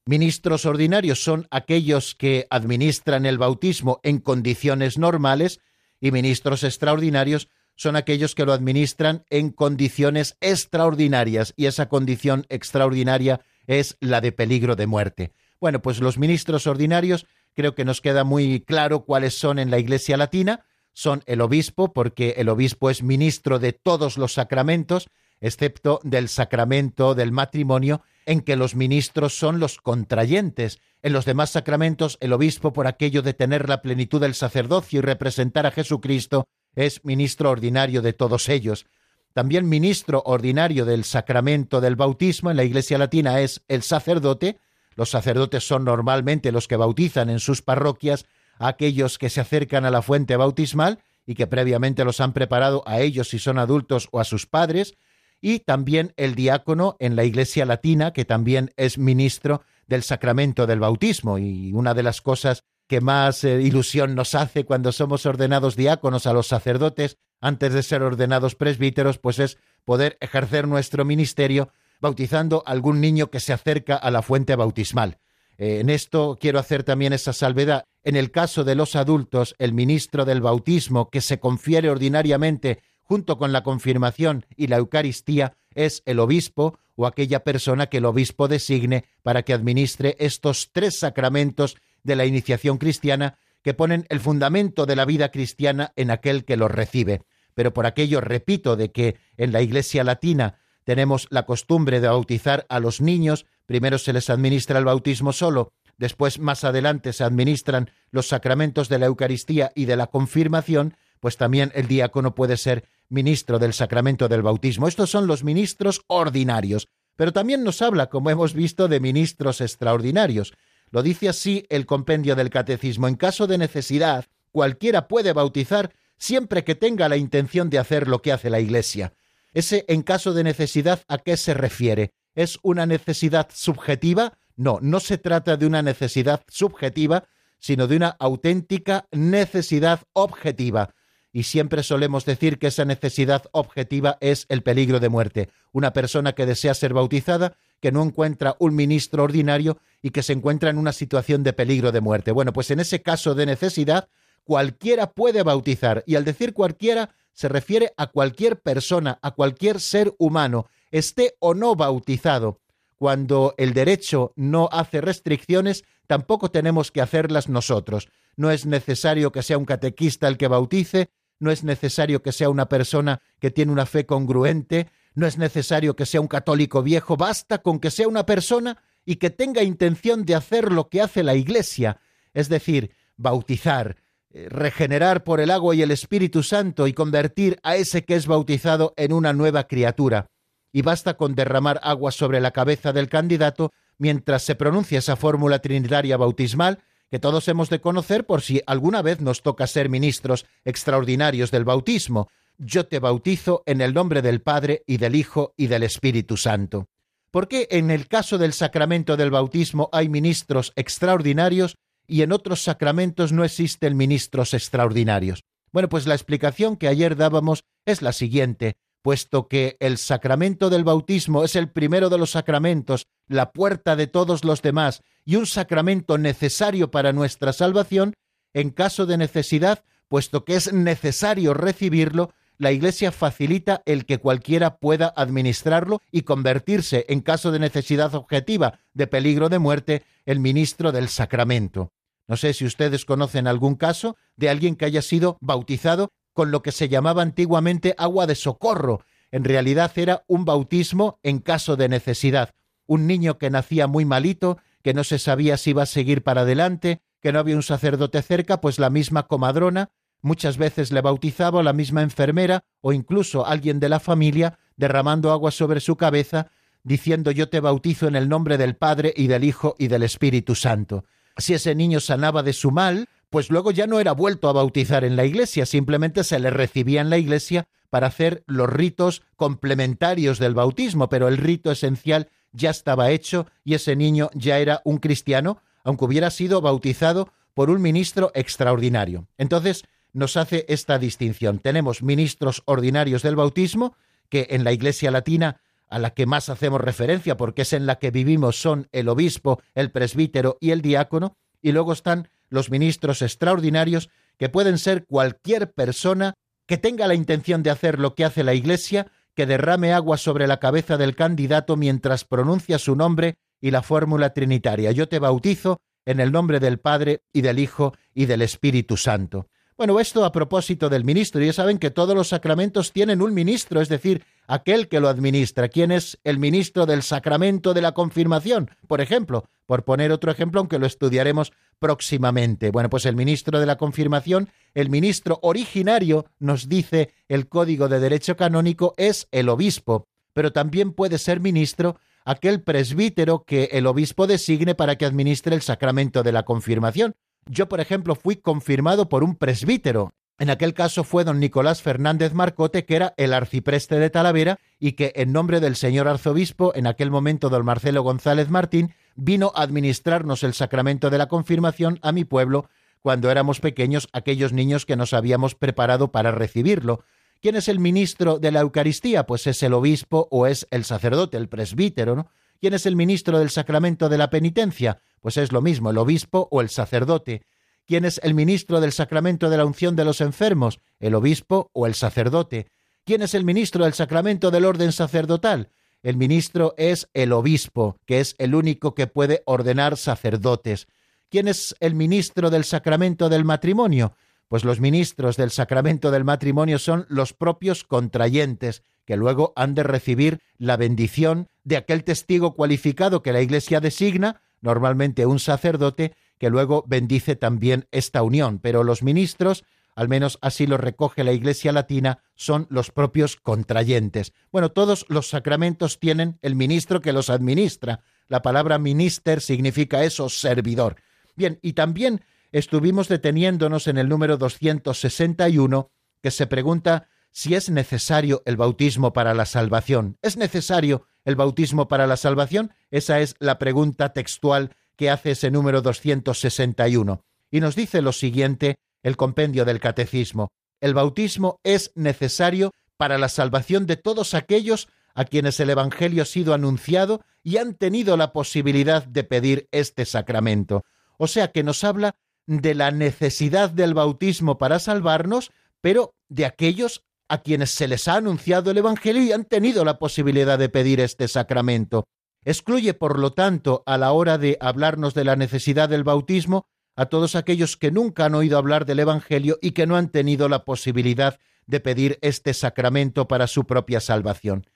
[0.06, 5.60] Ministros ordinarios son aquellos que administran el bautismo en condiciones normales
[6.00, 13.40] y ministros extraordinarios son aquellos que lo administran en condiciones extraordinarias y esa condición extraordinaria
[13.66, 15.32] es la de peligro de muerte.
[15.60, 19.78] Bueno, pues los ministros ordinarios creo que nos queda muy claro cuáles son en la
[19.78, 20.66] Iglesia Latina.
[20.92, 25.08] Son el obispo, porque el obispo es ministro de todos los sacramentos,
[25.40, 30.78] excepto del sacramento del matrimonio, en que los ministros son los contrayentes.
[31.02, 35.02] En los demás sacramentos, el obispo, por aquello de tener la plenitud del sacerdocio y
[35.02, 38.86] representar a Jesucristo, es ministro ordinario de todos ellos.
[39.32, 44.58] También ministro ordinario del sacramento del bautismo en la Iglesia Latina es el sacerdote.
[44.94, 48.26] Los sacerdotes son normalmente los que bautizan en sus parroquias
[48.58, 52.82] a aquellos que se acercan a la fuente bautismal y que previamente los han preparado
[52.86, 54.94] a ellos si son adultos o a sus padres,
[55.40, 60.80] y también el diácono en la Iglesia Latina, que también es ministro del sacramento del
[60.80, 61.38] bautismo.
[61.38, 66.26] Y una de las cosas que más eh, ilusión nos hace cuando somos ordenados diáconos
[66.26, 71.70] a los sacerdotes antes de ser ordenados presbíteros, pues es poder ejercer nuestro ministerio
[72.00, 75.18] bautizando a algún niño que se acerca a la fuente bautismal.
[75.56, 77.84] Eh, en esto quiero hacer también esa salvedad.
[78.02, 83.38] En el caso de los adultos, el ministro del bautismo que se confiere ordinariamente junto
[83.38, 88.48] con la confirmación y la Eucaristía es el obispo o aquella persona que el obispo
[88.48, 94.86] designe para que administre estos tres sacramentos de la iniciación cristiana que ponen el fundamento
[94.86, 97.22] de la vida cristiana en aquel que los recibe.
[97.54, 102.66] Pero por aquello repito de que en la Iglesia latina tenemos la costumbre de bautizar
[102.68, 107.90] a los niños, primero se les administra el bautismo solo, después más adelante se administran
[108.10, 112.84] los sacramentos de la Eucaristía y de la confirmación, pues también el diácono puede ser
[113.08, 114.88] ministro del sacramento del bautismo.
[114.88, 120.52] Estos son los ministros ordinarios, pero también nos habla, como hemos visto, de ministros extraordinarios.
[120.90, 123.08] Lo dice así el compendio del catecismo.
[123.08, 128.22] En caso de necesidad, cualquiera puede bautizar siempre que tenga la intención de hacer lo
[128.22, 129.12] que hace la Iglesia.
[129.52, 132.12] Ese en caso de necesidad, ¿a qué se refiere?
[132.34, 134.36] ¿Es una necesidad subjetiva?
[134.56, 137.24] No, no se trata de una necesidad subjetiva,
[137.58, 140.94] sino de una auténtica necesidad objetiva.
[141.32, 145.50] Y siempre solemos decir que esa necesidad objetiva es el peligro de muerte.
[145.72, 150.32] Una persona que desea ser bautizada que no encuentra un ministro ordinario y que se
[150.32, 152.32] encuentra en una situación de peligro de muerte.
[152.32, 154.08] Bueno, pues en ese caso de necesidad,
[154.42, 160.14] cualquiera puede bautizar, y al decir cualquiera se refiere a cualquier persona, a cualquier ser
[160.16, 162.62] humano, esté o no bautizado.
[162.96, 168.08] Cuando el derecho no hace restricciones, tampoco tenemos que hacerlas nosotros.
[168.34, 172.48] No es necesario que sea un catequista el que bautice, no es necesario que sea
[172.48, 177.16] una persona que tiene una fe congruente, no es necesario que sea un católico viejo,
[177.16, 181.22] basta con que sea una persona y que tenga intención de hacer lo que hace
[181.22, 182.00] la Iglesia,
[182.32, 183.96] es decir, bautizar,
[184.30, 188.26] eh, regenerar por el agua y el Espíritu Santo y convertir a ese que es
[188.26, 190.26] bautizado en una nueva criatura.
[190.72, 195.60] Y basta con derramar agua sobre la cabeza del candidato mientras se pronuncia esa fórmula
[195.60, 200.46] trinitaria bautismal que todos hemos de conocer por si alguna vez nos toca ser ministros
[200.64, 205.66] extraordinarios del bautismo, yo te bautizo en el nombre del Padre y del Hijo y
[205.66, 206.86] del Espíritu Santo.
[207.30, 212.62] ¿Por qué en el caso del sacramento del bautismo hay ministros extraordinarios y en otros
[212.62, 215.42] sacramentos no existen ministros extraordinarios?
[215.72, 218.76] Bueno, pues la explicación que ayer dábamos es la siguiente.
[219.02, 224.06] Puesto que el sacramento del bautismo es el primero de los sacramentos, la puerta de
[224.06, 228.14] todos los demás y un sacramento necesario para nuestra salvación,
[228.52, 234.76] en caso de necesidad, puesto que es necesario recibirlo, la Iglesia facilita el que cualquiera
[234.76, 240.92] pueda administrarlo y convertirse, en caso de necesidad objetiva de peligro de muerte, el ministro
[240.92, 241.92] del sacramento.
[242.26, 246.62] No sé si ustedes conocen algún caso de alguien que haya sido bautizado con lo
[246.62, 249.02] que se llamaba antiguamente agua de socorro.
[249.30, 252.50] En realidad era un bautismo en caso de necesidad.
[252.86, 256.42] Un niño que nacía muy malito, que no se sabía si iba a seguir para
[256.42, 259.90] adelante, que no había un sacerdote cerca, pues la misma comadrona
[260.24, 265.50] Muchas veces le bautizaba la misma enfermera o incluso alguien de la familia derramando agua
[265.50, 266.50] sobre su cabeza,
[266.82, 270.54] diciendo yo te bautizo en el nombre del Padre y del Hijo y del Espíritu
[270.54, 271.04] Santo.
[271.36, 275.04] Si ese niño sanaba de su mal, pues luego ya no era vuelto a bautizar
[275.04, 280.38] en la iglesia, simplemente se le recibía en la iglesia para hacer los ritos complementarios
[280.38, 284.96] del bautismo, pero el rito esencial ya estaba hecho y ese niño ya era un
[284.96, 289.28] cristiano, aunque hubiera sido bautizado por un ministro extraordinario.
[289.36, 291.58] Entonces, nos hace esta distinción.
[291.58, 293.94] Tenemos ministros ordinarios del bautismo,
[294.30, 297.96] que en la Iglesia Latina a la que más hacemos referencia porque es en la
[297.96, 303.20] que vivimos son el obispo, el presbítero y el diácono, y luego están los ministros
[303.22, 306.34] extraordinarios, que pueden ser cualquier persona
[306.66, 310.46] que tenga la intención de hacer lo que hace la Iglesia, que derrame agua sobre
[310.46, 314.92] la cabeza del candidato mientras pronuncia su nombre y la fórmula trinitaria.
[314.92, 319.48] Yo te bautizo en el nombre del Padre y del Hijo y del Espíritu Santo.
[319.76, 321.42] Bueno, esto a propósito del ministro.
[321.42, 325.68] Ya saben que todos los sacramentos tienen un ministro, es decir, aquel que lo administra.
[325.68, 328.70] ¿Quién es el ministro del sacramento de la confirmación?
[328.86, 332.70] Por ejemplo, por poner otro ejemplo, aunque lo estudiaremos próximamente.
[332.70, 337.98] Bueno, pues el ministro de la confirmación, el ministro originario, nos dice el Código de
[337.98, 344.28] Derecho Canónico, es el obispo, pero también puede ser ministro aquel presbítero que el obispo
[344.28, 347.16] designe para que administre el sacramento de la confirmación.
[347.46, 350.12] Yo, por ejemplo, fui confirmado por un presbítero.
[350.38, 354.92] En aquel caso fue don Nicolás Fernández Marcote, que era el arcipreste de Talavera, y
[354.92, 359.62] que en nombre del señor arzobispo, en aquel momento don Marcelo González Martín, vino a
[359.62, 362.68] administrarnos el sacramento de la confirmación a mi pueblo
[363.00, 367.04] cuando éramos pequeños, aquellos niños que nos habíamos preparado para recibirlo.
[367.40, 369.26] ¿Quién es el ministro de la Eucaristía?
[369.26, 372.30] Pues es el obispo o es el sacerdote, el presbítero, ¿no?
[372.64, 374.98] ¿Quién es el ministro del sacramento de la penitencia?
[375.20, 377.42] Pues es lo mismo, el obispo o el sacerdote.
[377.84, 380.80] ¿Quién es el ministro del sacramento de la unción de los enfermos?
[380.98, 382.68] El obispo o el sacerdote.
[383.04, 385.68] ¿Quién es el ministro del sacramento del orden sacerdotal?
[386.02, 390.88] El ministro es el obispo, que es el único que puede ordenar sacerdotes.
[391.28, 394.14] ¿Quién es el ministro del sacramento del matrimonio?
[394.54, 399.82] Pues los ministros del sacramento del matrimonio son los propios contrayentes, que luego han de
[399.82, 406.50] recibir la bendición de aquel testigo cualificado que la Iglesia designa, normalmente un sacerdote, que
[406.50, 408.60] luego bendice también esta unión.
[408.60, 409.64] Pero los ministros,
[409.96, 414.34] al menos así lo recoge la Iglesia Latina, son los propios contrayentes.
[414.52, 418.04] Bueno, todos los sacramentos tienen el ministro que los administra.
[418.28, 420.94] La palabra minister significa eso, servidor.
[421.34, 422.22] Bien, y también
[422.54, 425.90] estuvimos deteniéndonos en el número 261,
[426.22, 430.18] que se pregunta si es necesario el bautismo para la salvación.
[430.22, 432.72] ¿Es necesario el bautismo para la salvación?
[432.92, 437.24] Esa es la pregunta textual que hace ese número 261.
[437.50, 440.52] Y nos dice lo siguiente el compendio del Catecismo.
[440.80, 444.86] El bautismo es necesario para la salvación de todos aquellos
[445.16, 450.04] a quienes el Evangelio ha sido anunciado y han tenido la posibilidad de pedir este
[450.04, 450.84] sacramento.
[451.18, 452.14] O sea que nos habla
[452.46, 458.16] de la necesidad del bautismo para salvarnos, pero de aquellos a quienes se les ha
[458.16, 462.04] anunciado el Evangelio y han tenido la posibilidad de pedir este sacramento.
[462.44, 467.06] Excluye, por lo tanto, a la hora de hablarnos de la necesidad del bautismo, a
[467.06, 470.64] todos aquellos que nunca han oído hablar del Evangelio y que no han tenido la
[470.64, 474.66] posibilidad de pedir este sacramento para su propia salvación.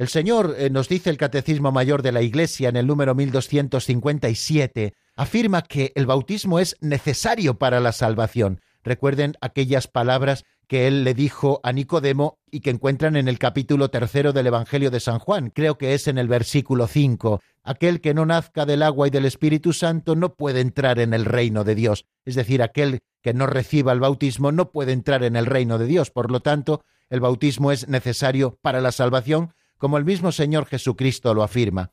[0.00, 4.94] El Señor, eh, nos dice el Catecismo Mayor de la Iglesia en el número 1257,
[5.14, 8.62] afirma que el bautismo es necesario para la salvación.
[8.82, 13.90] Recuerden aquellas palabras que él le dijo a Nicodemo y que encuentran en el capítulo
[13.90, 17.42] tercero del Evangelio de San Juan, creo que es en el versículo 5.
[17.62, 21.26] Aquel que no nazca del agua y del Espíritu Santo no puede entrar en el
[21.26, 22.06] reino de Dios.
[22.24, 25.84] Es decir, aquel que no reciba el bautismo no puede entrar en el reino de
[25.84, 26.10] Dios.
[26.10, 31.32] Por lo tanto, el bautismo es necesario para la salvación, como el mismo Señor Jesucristo
[31.32, 31.90] lo afirma.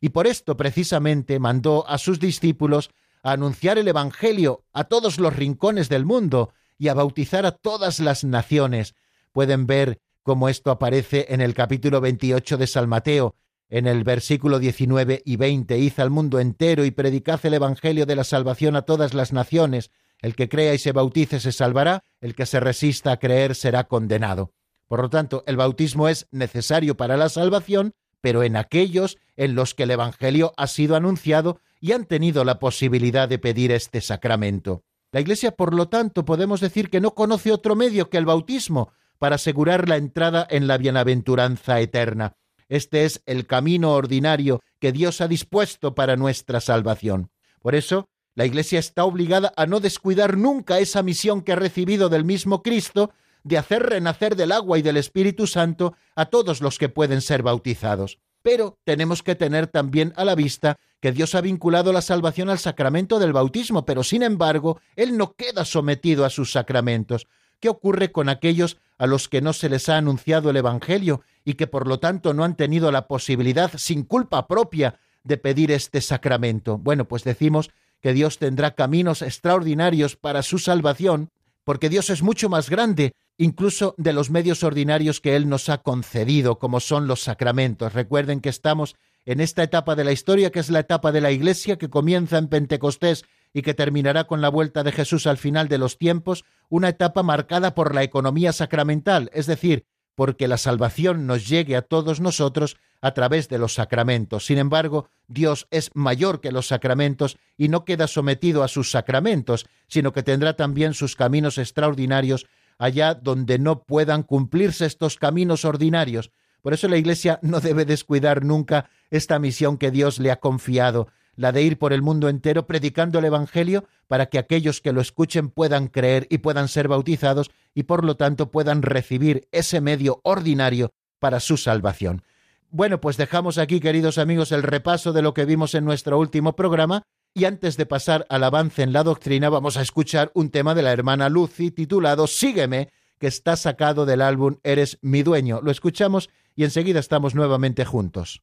[0.00, 2.88] Y por esto precisamente mandó a sus discípulos
[3.22, 8.00] a anunciar el Evangelio a todos los rincones del mundo, y a bautizar a todas
[8.00, 8.94] las naciones.
[9.32, 13.36] Pueden ver cómo esto aparece en el capítulo 28 de San Mateo,
[13.68, 15.78] en el versículo 19 y 20.
[15.78, 19.90] Id al mundo entero y predicad el Evangelio de la salvación a todas las naciones.
[20.20, 23.84] El que crea y se bautice se salvará, el que se resista a creer será
[23.84, 24.52] condenado.
[24.86, 29.74] Por lo tanto, el bautismo es necesario para la salvación, pero en aquellos en los
[29.74, 34.82] que el Evangelio ha sido anunciado y han tenido la posibilidad de pedir este sacramento.
[35.12, 38.92] La Iglesia, por lo tanto, podemos decir que no conoce otro medio que el bautismo
[39.18, 42.34] para asegurar la entrada en la bienaventuranza eterna.
[42.68, 47.30] Este es el camino ordinario que Dios ha dispuesto para nuestra salvación.
[47.60, 52.08] Por eso, la Iglesia está obligada a no descuidar nunca esa misión que ha recibido
[52.08, 53.12] del mismo Cristo
[53.46, 57.44] de hacer renacer del agua y del Espíritu Santo a todos los que pueden ser
[57.44, 58.18] bautizados.
[58.42, 62.58] Pero tenemos que tener también a la vista que Dios ha vinculado la salvación al
[62.58, 67.28] sacramento del bautismo, pero sin embargo, Él no queda sometido a sus sacramentos.
[67.60, 71.54] ¿Qué ocurre con aquellos a los que no se les ha anunciado el Evangelio y
[71.54, 76.00] que por lo tanto no han tenido la posibilidad, sin culpa propia, de pedir este
[76.00, 76.78] sacramento?
[76.78, 81.30] Bueno, pues decimos que Dios tendrá caminos extraordinarios para su salvación,
[81.62, 85.78] porque Dios es mucho más grande incluso de los medios ordinarios que Él nos ha
[85.78, 87.92] concedido, como son los sacramentos.
[87.92, 91.32] Recuerden que estamos en esta etapa de la historia, que es la etapa de la
[91.32, 95.68] Iglesia, que comienza en Pentecostés y que terminará con la vuelta de Jesús al final
[95.68, 101.26] de los tiempos, una etapa marcada por la economía sacramental, es decir, porque la salvación
[101.26, 104.46] nos llegue a todos nosotros a través de los sacramentos.
[104.46, 109.66] Sin embargo, Dios es mayor que los sacramentos y no queda sometido a sus sacramentos,
[109.86, 112.46] sino que tendrá también sus caminos extraordinarios
[112.78, 116.30] allá donde no puedan cumplirse estos caminos ordinarios.
[116.62, 121.08] Por eso la Iglesia no debe descuidar nunca esta misión que Dios le ha confiado,
[121.36, 125.00] la de ir por el mundo entero predicando el Evangelio para que aquellos que lo
[125.00, 130.20] escuchen puedan creer y puedan ser bautizados y por lo tanto puedan recibir ese medio
[130.24, 132.22] ordinario para su salvación.
[132.70, 136.56] Bueno, pues dejamos aquí, queridos amigos, el repaso de lo que vimos en nuestro último
[136.56, 137.02] programa
[137.36, 140.80] y antes de pasar al avance en la doctrina, vamos a escuchar un tema de
[140.80, 145.60] la hermana Lucy titulado Sígueme, que está sacado del álbum Eres mi dueño.
[145.62, 148.42] Lo escuchamos y enseguida estamos nuevamente juntos.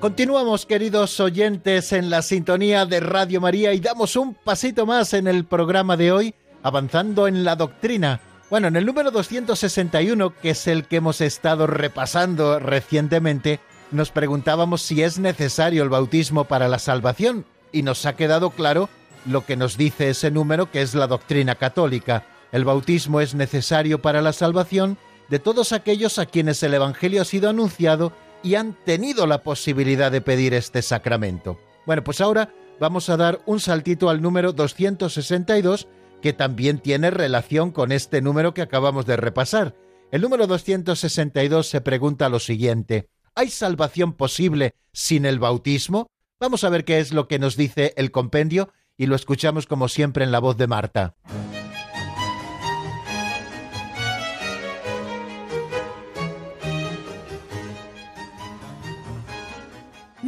[0.00, 5.28] Continuamos, queridos oyentes, en la sintonía de Radio María y damos un pasito más en
[5.28, 8.22] el programa de hoy, avanzando en la doctrina.
[8.48, 14.80] Bueno, en el número 261, que es el que hemos estado repasando recientemente, nos preguntábamos
[14.80, 18.88] si es necesario el bautismo para la salvación y nos ha quedado claro
[19.26, 22.24] lo que nos dice ese número, que es la doctrina católica.
[22.52, 24.96] El bautismo es necesario para la salvación
[25.28, 30.10] de todos aquellos a quienes el Evangelio ha sido anunciado y han tenido la posibilidad
[30.10, 31.58] de pedir este sacramento.
[31.86, 35.88] Bueno, pues ahora vamos a dar un saltito al número 262,
[36.22, 39.74] que también tiene relación con este número que acabamos de repasar.
[40.10, 46.10] El número 262 se pregunta lo siguiente, ¿hay salvación posible sin el bautismo?
[46.40, 49.88] Vamos a ver qué es lo que nos dice el compendio y lo escuchamos como
[49.88, 51.14] siempre en la voz de Marta.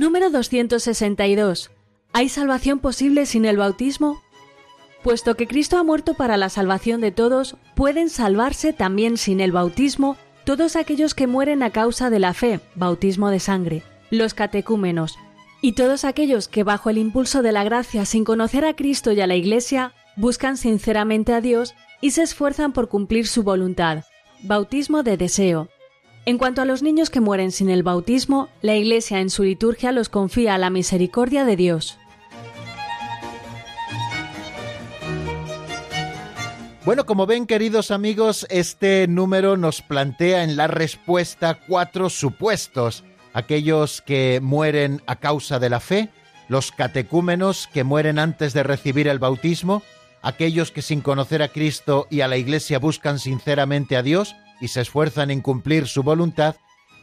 [0.02, 1.70] Número 262.
[2.12, 4.20] ¿Hay salvación posible sin el bautismo?
[5.04, 9.52] Puesto que Cristo ha muerto para la salvación de todos, pueden salvarse también sin el
[9.52, 15.18] bautismo todos aquellos que mueren a causa de la fe, bautismo de sangre, los catecúmenos,
[15.60, 19.20] y todos aquellos que bajo el impulso de la gracia, sin conocer a Cristo y
[19.20, 24.02] a la Iglesia, buscan sinceramente a Dios y se esfuerzan por cumplir su voluntad,
[24.42, 25.68] bautismo de deseo,
[26.24, 29.92] en cuanto a los niños que mueren sin el bautismo, la Iglesia en su liturgia
[29.92, 31.98] los confía a la misericordia de Dios.
[36.84, 43.04] Bueno, como ven queridos amigos, este número nos plantea en la respuesta cuatro supuestos.
[43.34, 46.10] Aquellos que mueren a causa de la fe,
[46.48, 49.82] los catecúmenos que mueren antes de recibir el bautismo,
[50.22, 54.68] aquellos que sin conocer a Cristo y a la Iglesia buscan sinceramente a Dios, y
[54.68, 56.54] se esfuerzan en cumplir su voluntad,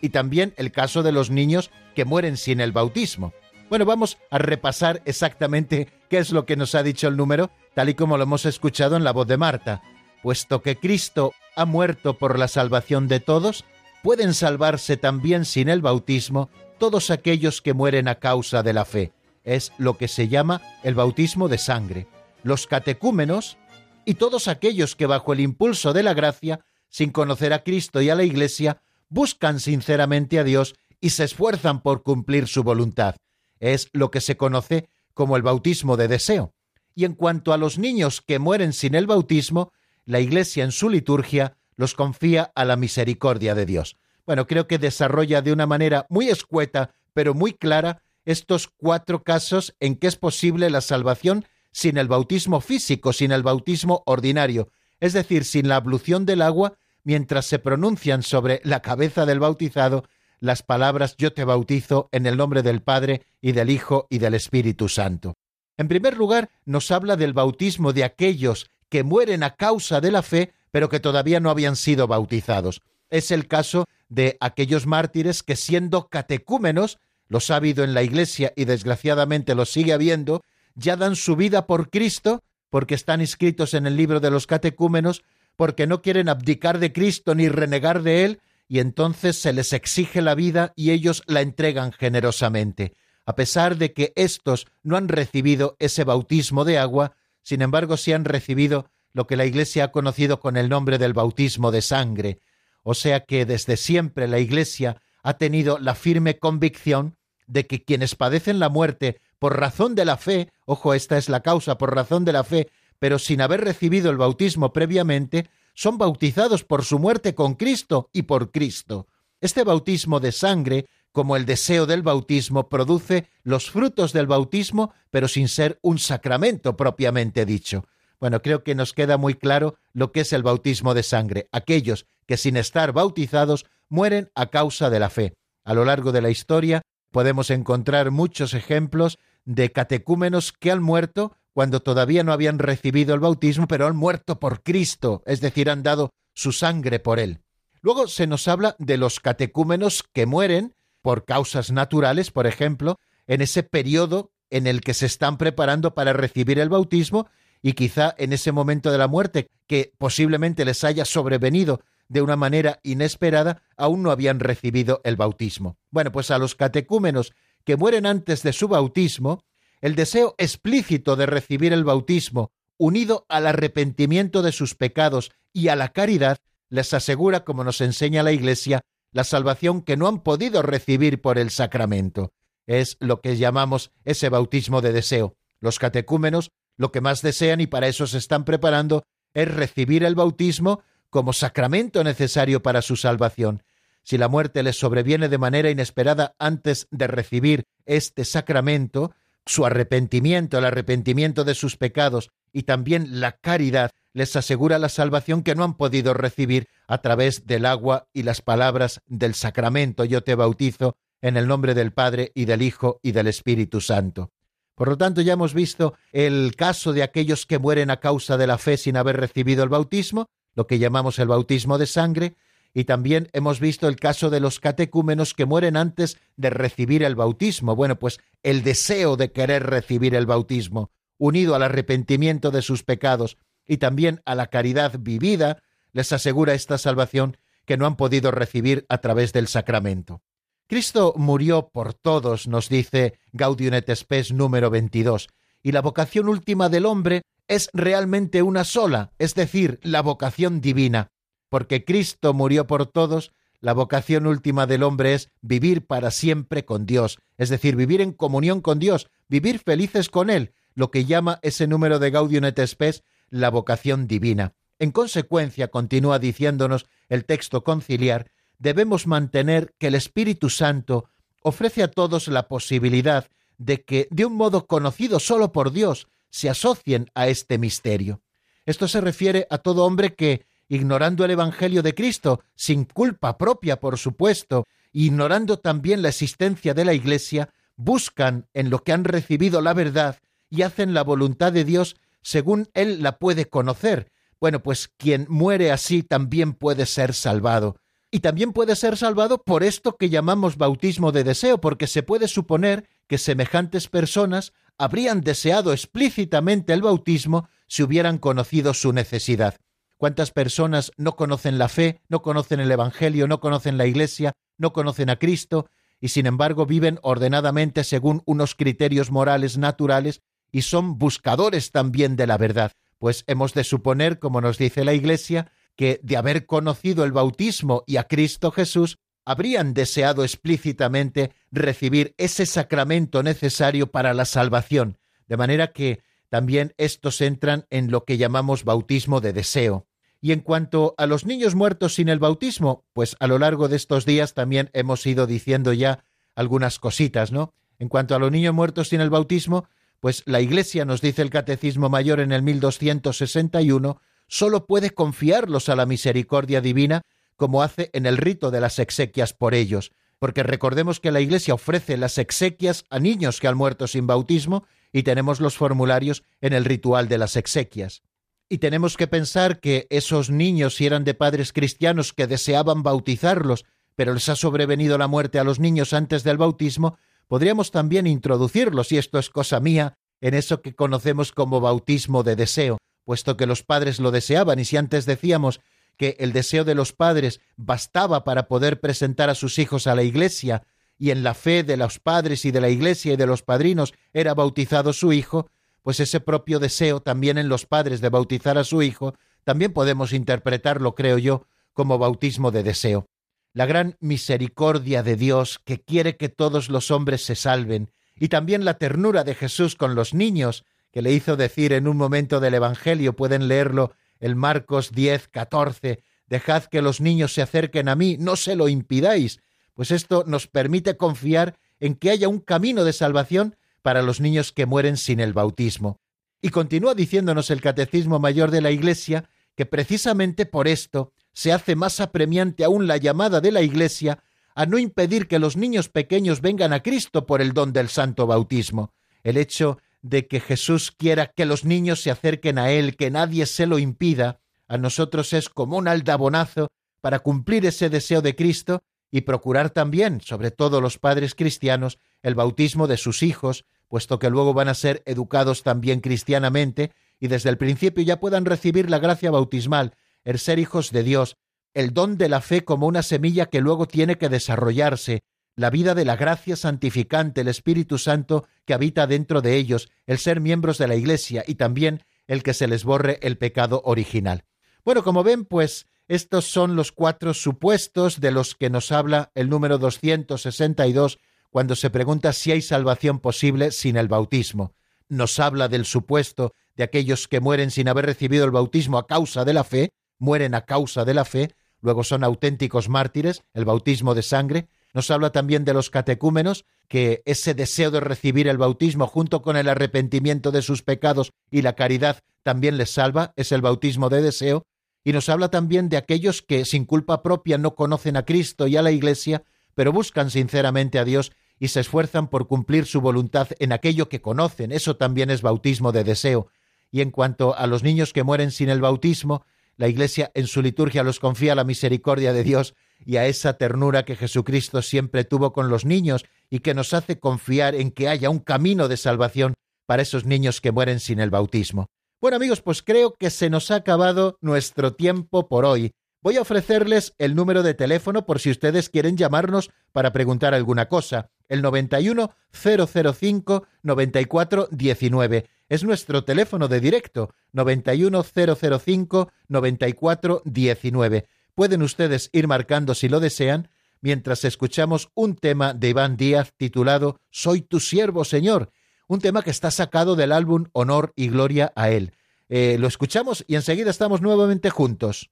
[0.01, 3.33] y también el caso de los niños que mueren sin el bautismo.
[3.69, 7.89] Bueno, vamos a repasar exactamente qué es lo que nos ha dicho el número, tal
[7.89, 9.83] y como lo hemos escuchado en la voz de Marta.
[10.23, 13.65] Puesto que Cristo ha muerto por la salvación de todos,
[14.03, 19.11] pueden salvarse también sin el bautismo todos aquellos que mueren a causa de la fe.
[19.43, 22.07] Es lo que se llama el bautismo de sangre.
[22.41, 23.57] Los catecúmenos
[24.05, 28.09] y todos aquellos que bajo el impulso de la gracia sin conocer a Cristo y
[28.09, 33.15] a la Iglesia, buscan sinceramente a Dios y se esfuerzan por cumplir su voluntad.
[33.59, 36.53] Es lo que se conoce como el bautismo de deseo.
[36.95, 39.71] Y en cuanto a los niños que mueren sin el bautismo,
[40.05, 43.97] la Iglesia en su liturgia los confía a la misericordia de Dios.
[44.25, 49.75] Bueno, creo que desarrolla de una manera muy escueta, pero muy clara, estos cuatro casos
[49.79, 54.69] en que es posible la salvación sin el bautismo físico, sin el bautismo ordinario,
[54.99, 56.73] es decir, sin la ablución del agua,
[57.03, 60.03] mientras se pronuncian sobre la cabeza del bautizado
[60.39, 64.33] las palabras yo te bautizo en el nombre del Padre y del Hijo y del
[64.33, 65.35] Espíritu Santo.
[65.77, 70.23] En primer lugar, nos habla del bautismo de aquellos que mueren a causa de la
[70.23, 72.81] fe, pero que todavía no habían sido bautizados.
[73.09, 78.53] Es el caso de aquellos mártires que siendo catecúmenos, los ha habido en la Iglesia
[78.55, 80.41] y desgraciadamente los sigue habiendo,
[80.75, 85.23] ya dan su vida por Cristo, porque están inscritos en el libro de los catecúmenos,
[85.55, 90.21] porque no quieren abdicar de Cristo ni renegar de Él, y entonces se les exige
[90.21, 92.93] la vida y ellos la entregan generosamente.
[93.25, 98.13] A pesar de que éstos no han recibido ese bautismo de agua, sin embargo sí
[98.13, 102.39] han recibido lo que la Iglesia ha conocido con el nombre del bautismo de sangre.
[102.83, 107.17] O sea que desde siempre la Iglesia ha tenido la firme convicción
[107.47, 111.39] de que quienes padecen la muerte por razón de la fe, ojo, esta es la
[111.39, 112.69] causa, por razón de la fe,
[112.99, 118.23] pero sin haber recibido el bautismo previamente, son bautizados por su muerte con Cristo y
[118.23, 119.07] por Cristo.
[119.39, 125.29] Este bautismo de sangre, como el deseo del bautismo, produce los frutos del bautismo, pero
[125.29, 127.85] sin ser un sacramento propiamente dicho.
[128.19, 131.47] Bueno, creo que nos queda muy claro lo que es el bautismo de sangre.
[131.53, 135.33] Aquellos que sin estar bautizados mueren a causa de la fe.
[135.63, 136.81] A lo largo de la historia
[137.11, 139.17] podemos encontrar muchos ejemplos
[139.49, 144.39] de catecúmenos que han muerto cuando todavía no habían recibido el bautismo, pero han muerto
[144.39, 147.41] por Cristo, es decir, han dado su sangre por él.
[147.81, 153.41] Luego se nos habla de los catecúmenos que mueren por causas naturales, por ejemplo, en
[153.41, 157.27] ese periodo en el que se están preparando para recibir el bautismo
[157.63, 162.35] y quizá en ese momento de la muerte que posiblemente les haya sobrevenido de una
[162.35, 165.77] manera inesperada, aún no habían recibido el bautismo.
[165.89, 167.33] Bueno, pues a los catecúmenos
[167.69, 169.43] que mueren antes de su bautismo,
[169.79, 175.75] el deseo explícito de recibir el bautismo, unido al arrepentimiento de sus pecados y a
[175.75, 176.39] la caridad,
[176.69, 181.37] les asegura, como nos enseña la Iglesia, la salvación que no han podido recibir por
[181.37, 182.33] el sacramento.
[182.65, 185.35] es lo que llamamos ese bautismo de deseo.
[185.59, 189.03] Los catecúmenos lo que más desean y para eso se están preparando
[189.35, 193.61] es recibir el bautismo como sacramento necesario para su salvación.
[194.09, 199.13] Si la muerte les sobreviene de manera inesperada antes de recibir este sacramento,
[199.45, 205.43] su arrepentimiento, el arrepentimiento de sus pecados y también la caridad les asegura la salvación
[205.43, 210.05] que no han podido recibir a través del agua y las palabras del sacramento.
[210.05, 214.31] Yo te bautizo en el nombre del Padre y del Hijo y del Espíritu Santo.
[214.73, 218.47] Por lo tanto, ya hemos visto el caso de aquellos que mueren a causa de
[218.47, 222.33] la fe sin haber recibido el bautismo, lo que llamamos el bautismo de sangre,
[222.73, 227.15] y también hemos visto el caso de los catecúmenos que mueren antes de recibir el
[227.15, 227.75] bautismo.
[227.75, 233.37] Bueno, pues el deseo de querer recibir el bautismo, unido al arrepentimiento de sus pecados
[233.67, 235.61] y también a la caridad vivida,
[235.91, 240.21] les asegura esta salvación que no han podido recibir a través del sacramento.
[240.67, 245.27] Cristo murió por todos, nos dice Gaudium et Spes número 22,
[245.63, 251.11] y la vocación última del hombre es realmente una sola, es decir, la vocación divina
[251.49, 253.31] porque Cristo murió por todos,
[253.61, 258.13] la vocación última del hombre es vivir para siempre con Dios, es decir, vivir en
[258.13, 262.65] comunión con Dios, vivir felices con Él, lo que llama ese número de Gaudium et
[262.65, 264.53] Spes la vocación divina.
[264.79, 271.09] En consecuencia, continúa diciéndonos el texto conciliar, debemos mantener que el Espíritu Santo
[271.41, 273.27] ofrece a todos la posibilidad
[273.57, 278.21] de que, de un modo conocido solo por Dios, se asocien a este misterio.
[278.65, 283.79] Esto se refiere a todo hombre que, ignorando el Evangelio de Cristo, sin culpa propia,
[283.79, 289.61] por supuesto, ignorando también la existencia de la Iglesia, buscan en lo que han recibido
[289.61, 290.17] la verdad
[290.49, 294.11] y hacen la voluntad de Dios según Él la puede conocer.
[294.39, 297.77] Bueno, pues quien muere así también puede ser salvado.
[298.11, 302.27] Y también puede ser salvado por esto que llamamos bautismo de deseo, porque se puede
[302.27, 309.55] suponer que semejantes personas habrían deseado explícitamente el bautismo si hubieran conocido su necesidad
[309.99, 314.71] cuántas personas no conocen la fe, no conocen el Evangelio, no conocen la Iglesia, no
[314.71, 315.69] conocen a Cristo,
[315.99, 320.21] y sin embargo viven ordenadamente según unos criterios morales naturales
[320.53, 324.93] y son buscadores también de la verdad, pues hemos de suponer, como nos dice la
[324.93, 332.15] Iglesia, que de haber conocido el bautismo y a Cristo Jesús, habrían deseado explícitamente recibir
[332.17, 334.97] ese sacramento necesario para la salvación,
[335.27, 339.88] de manera que también estos entran en lo que llamamos bautismo de deseo.
[340.21, 343.77] Y en cuanto a los niños muertos sin el bautismo, pues a lo largo de
[343.77, 346.03] estos días también hemos ido diciendo ya
[346.35, 347.53] algunas cositas, ¿no?
[347.79, 349.67] En cuanto a los niños muertos sin el bautismo,
[349.99, 355.75] pues la Iglesia nos dice el Catecismo Mayor en el 1261, solo puede confiarlos a
[355.75, 357.03] la misericordia divina
[357.35, 361.53] como hace en el rito de las exequias por ellos, porque recordemos que la Iglesia
[361.53, 366.51] ofrece las exequias a niños que han muerto sin bautismo y tenemos los formularios en
[366.51, 368.03] el ritual de las exequias.
[368.49, 373.65] Y tenemos que pensar que esos niños, si eran de padres cristianos que deseaban bautizarlos,
[373.95, 376.97] pero les ha sobrevenido la muerte a los niños antes del bautismo,
[377.27, 382.35] podríamos también introducirlos, y esto es cosa mía, en eso que conocemos como bautismo de
[382.35, 385.61] deseo, puesto que los padres lo deseaban, y si antes decíamos
[385.95, 390.01] que el deseo de los padres bastaba para poder presentar a sus hijos a la
[390.01, 390.63] Iglesia,
[390.97, 393.93] y en la fe de los padres y de la Iglesia y de los padrinos
[394.11, 395.49] era bautizado su hijo,
[395.89, 400.13] pues ese propio deseo también en los padres de bautizar a su hijo, también podemos
[400.13, 403.07] interpretarlo, creo yo, como bautismo de deseo.
[403.53, 408.65] La gran misericordia de Dios que quiere que todos los hombres se salven, y también
[408.65, 412.53] la ternura de Jesús con los niños, que le hizo decir en un momento del
[412.53, 418.15] Evangelio, pueden leerlo el Marcos 10, 14, dejad que los niños se acerquen a mí,
[418.19, 419.39] no se lo impidáis,
[419.73, 423.55] pues esto nos permite confiar en que haya un camino de salvación
[423.89, 425.99] para los niños que mueren sin el bautismo.
[426.43, 431.75] Y continúa diciéndonos el Catecismo Mayor de la Iglesia que precisamente por esto se hace
[431.75, 434.19] más apremiante aún la llamada de la Iglesia
[434.53, 438.27] a no impedir que los niños pequeños vengan a Cristo por el don del santo
[438.27, 438.93] bautismo.
[439.23, 443.47] El hecho de que Jesús quiera que los niños se acerquen a Él, que nadie
[443.47, 446.67] se lo impida, a nosotros es como un aldabonazo
[447.01, 452.35] para cumplir ese deseo de Cristo y procurar también, sobre todo los padres cristianos, el
[452.35, 457.49] bautismo de sus hijos, puesto que luego van a ser educados también cristianamente y desde
[457.49, 461.35] el principio ya puedan recibir la gracia bautismal, el ser hijos de Dios,
[461.73, 465.23] el don de la fe como una semilla que luego tiene que desarrollarse,
[465.55, 470.17] la vida de la gracia santificante, el Espíritu Santo que habita dentro de ellos, el
[470.19, 474.45] ser miembros de la Iglesia y también el que se les borre el pecado original.
[474.85, 479.49] Bueno, como ven, pues estos son los cuatro supuestos de los que nos habla el
[479.49, 481.19] número 262
[481.49, 484.73] cuando se pregunta si hay salvación posible sin el bautismo.
[485.07, 489.43] Nos habla del supuesto de aquellos que mueren sin haber recibido el bautismo a causa
[489.43, 494.15] de la fe, mueren a causa de la fe, luego son auténticos mártires, el bautismo
[494.15, 494.67] de sangre.
[494.93, 499.55] Nos habla también de los catecúmenos, que ese deseo de recibir el bautismo junto con
[499.57, 504.21] el arrepentimiento de sus pecados y la caridad también les salva, es el bautismo de
[504.21, 504.63] deseo.
[505.03, 508.75] Y nos habla también de aquellos que sin culpa propia no conocen a Cristo y
[508.75, 509.43] a la Iglesia,
[509.79, 514.19] pero buscan sinceramente a Dios y se esfuerzan por cumplir su voluntad en aquello que
[514.19, 514.73] conocen.
[514.73, 516.49] Eso también es bautismo de deseo.
[516.91, 519.45] Y en cuanto a los niños que mueren sin el bautismo,
[519.77, 522.75] la Iglesia en su liturgia los confía a la misericordia de Dios
[523.05, 527.17] y a esa ternura que Jesucristo siempre tuvo con los niños y que nos hace
[527.17, 529.53] confiar en que haya un camino de salvación
[529.85, 531.87] para esos niños que mueren sin el bautismo.
[532.19, 535.93] Bueno amigos, pues creo que se nos ha acabado nuestro tiempo por hoy.
[536.21, 540.89] Voy a ofrecerles el número de teléfono por si ustedes quieren llamarnos para preguntar alguna
[540.89, 541.29] cosa.
[541.47, 545.49] El 91 005 94 19.
[545.69, 547.33] Es nuestro teléfono de directo.
[547.53, 551.27] 91 005 94 19.
[551.55, 553.69] Pueden ustedes ir marcando si lo desean
[554.01, 558.71] mientras escuchamos un tema de Iván Díaz titulado Soy tu siervo, Señor.
[559.07, 562.13] Un tema que está sacado del álbum Honor y Gloria a Él.
[562.49, 565.29] Eh, lo escuchamos y enseguida estamos nuevamente juntos.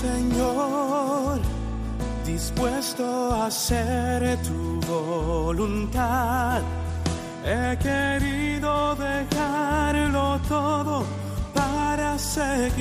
[0.00, 1.38] Señor,
[2.24, 6.62] dispuesto a hacer tu voluntad.
[7.44, 11.04] He querido dejarlo todo
[11.52, 12.72] para seguirte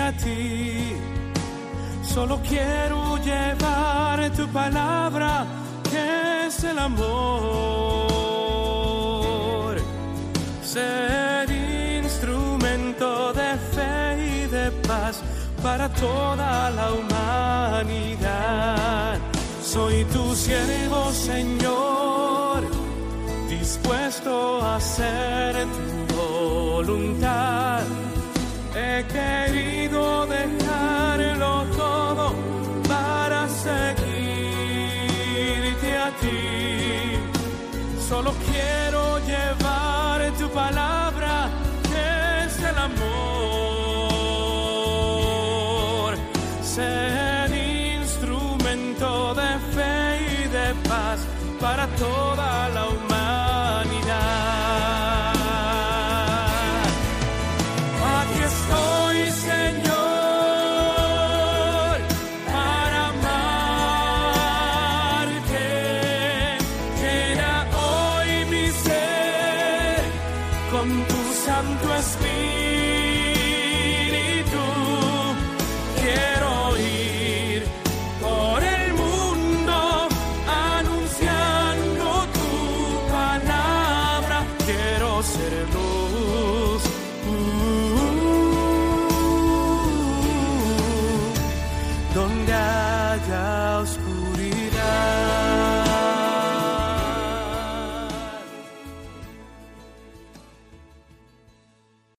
[0.00, 0.96] a ti.
[2.02, 5.44] Solo quiero llevar tu palabra,
[5.90, 7.28] que es el amor.
[10.62, 11.37] Ser
[15.62, 18.38] para toda la humanidad.
[19.62, 22.62] Soy tu siervo, Señor,
[23.48, 25.66] dispuesto a hacer
[26.08, 27.82] tu voluntad.
[28.74, 29.04] He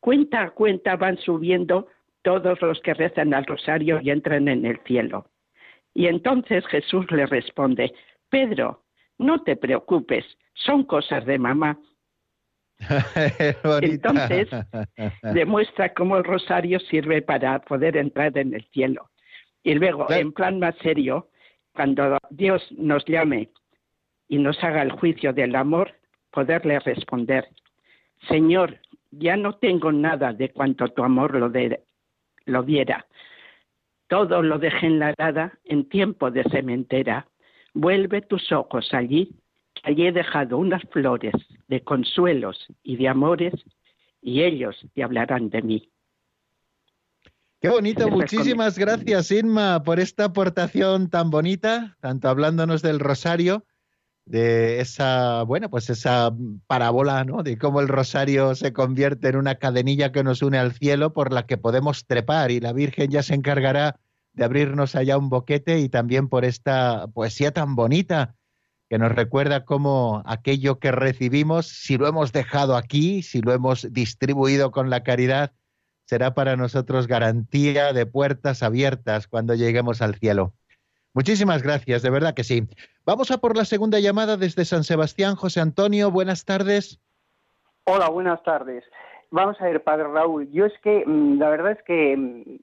[0.00, 1.86] cuenta a cuenta van subiendo
[2.22, 5.26] todos los que rezan al rosario y entran en el cielo.
[5.94, 7.92] Y entonces Jesús le responde,
[8.28, 8.84] Pedro,
[9.18, 11.78] no te preocupes, son cosas de mamá.
[13.82, 14.48] entonces
[15.22, 19.10] demuestra cómo el rosario sirve para poder entrar en el cielo.
[19.62, 21.28] Y luego, en plan más serio,
[21.74, 23.50] cuando Dios nos llame
[24.28, 25.92] y nos haga el juicio del amor,
[26.30, 27.48] poderle responder,
[28.28, 28.78] Señor,
[29.10, 31.50] ya no tengo nada de cuanto tu amor lo,
[32.46, 33.06] lo diera.
[34.08, 37.26] Todo lo dejé en la nada en tiempo de cementera.
[37.74, 39.36] Vuelve tus ojos allí,
[39.88, 41.34] allí he dejado unas flores
[41.66, 43.54] de consuelos y de amores,
[44.20, 45.92] y ellos te hablarán de mí.
[47.60, 53.64] Qué bonito, muchísimas gracias Inma por esta aportación tan bonita, tanto hablándonos del rosario
[54.26, 56.32] de esa, bueno, pues esa
[56.66, 57.42] parábola, ¿no?
[57.42, 61.32] De cómo el rosario se convierte en una cadenilla que nos une al cielo por
[61.32, 63.98] la que podemos trepar y la Virgen ya se encargará
[64.34, 68.36] de abrirnos allá un boquete y también por esta poesía tan bonita
[68.88, 73.92] que nos recuerda cómo aquello que recibimos, si lo hemos dejado aquí, si lo hemos
[73.92, 75.52] distribuido con la caridad,
[76.04, 80.54] será para nosotros garantía de puertas abiertas cuando lleguemos al cielo.
[81.12, 82.66] Muchísimas gracias, de verdad que sí.
[83.04, 85.36] Vamos a por la segunda llamada desde San Sebastián.
[85.36, 87.00] José Antonio, buenas tardes.
[87.84, 88.84] Hola, buenas tardes.
[89.30, 92.58] Vamos a ver, padre Raúl, yo es que mm, la verdad es que mm,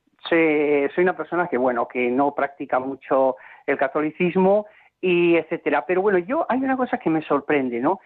[0.96, 3.36] soy una persona que, bueno, que no practica mucho
[3.68, 4.66] el catolicismo
[5.02, 5.86] y etcétera.
[5.86, 8.00] Pero bueno, yo hay una cosa que me sorprende, ¿no?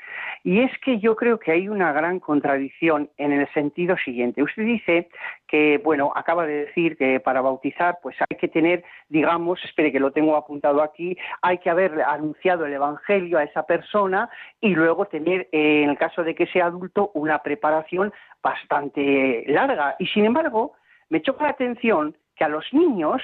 [0.44, 4.44] Y es que yo creo que hay una gran contradicción en el sentido siguiente.
[4.44, 5.10] Usted dice
[5.48, 10.00] que, bueno, acaba de decir que para bautizar, pues hay que tener, digamos, espere que
[10.00, 14.30] lo tengo apuntado aquí, hay que haber anunciado el Evangelio a esa persona
[14.60, 19.96] y luego tener, eh, en el caso de que sea adulto, una preparación bastante larga.
[20.00, 20.74] Y sin embargo,
[21.10, 23.22] me choca la atención que a los niños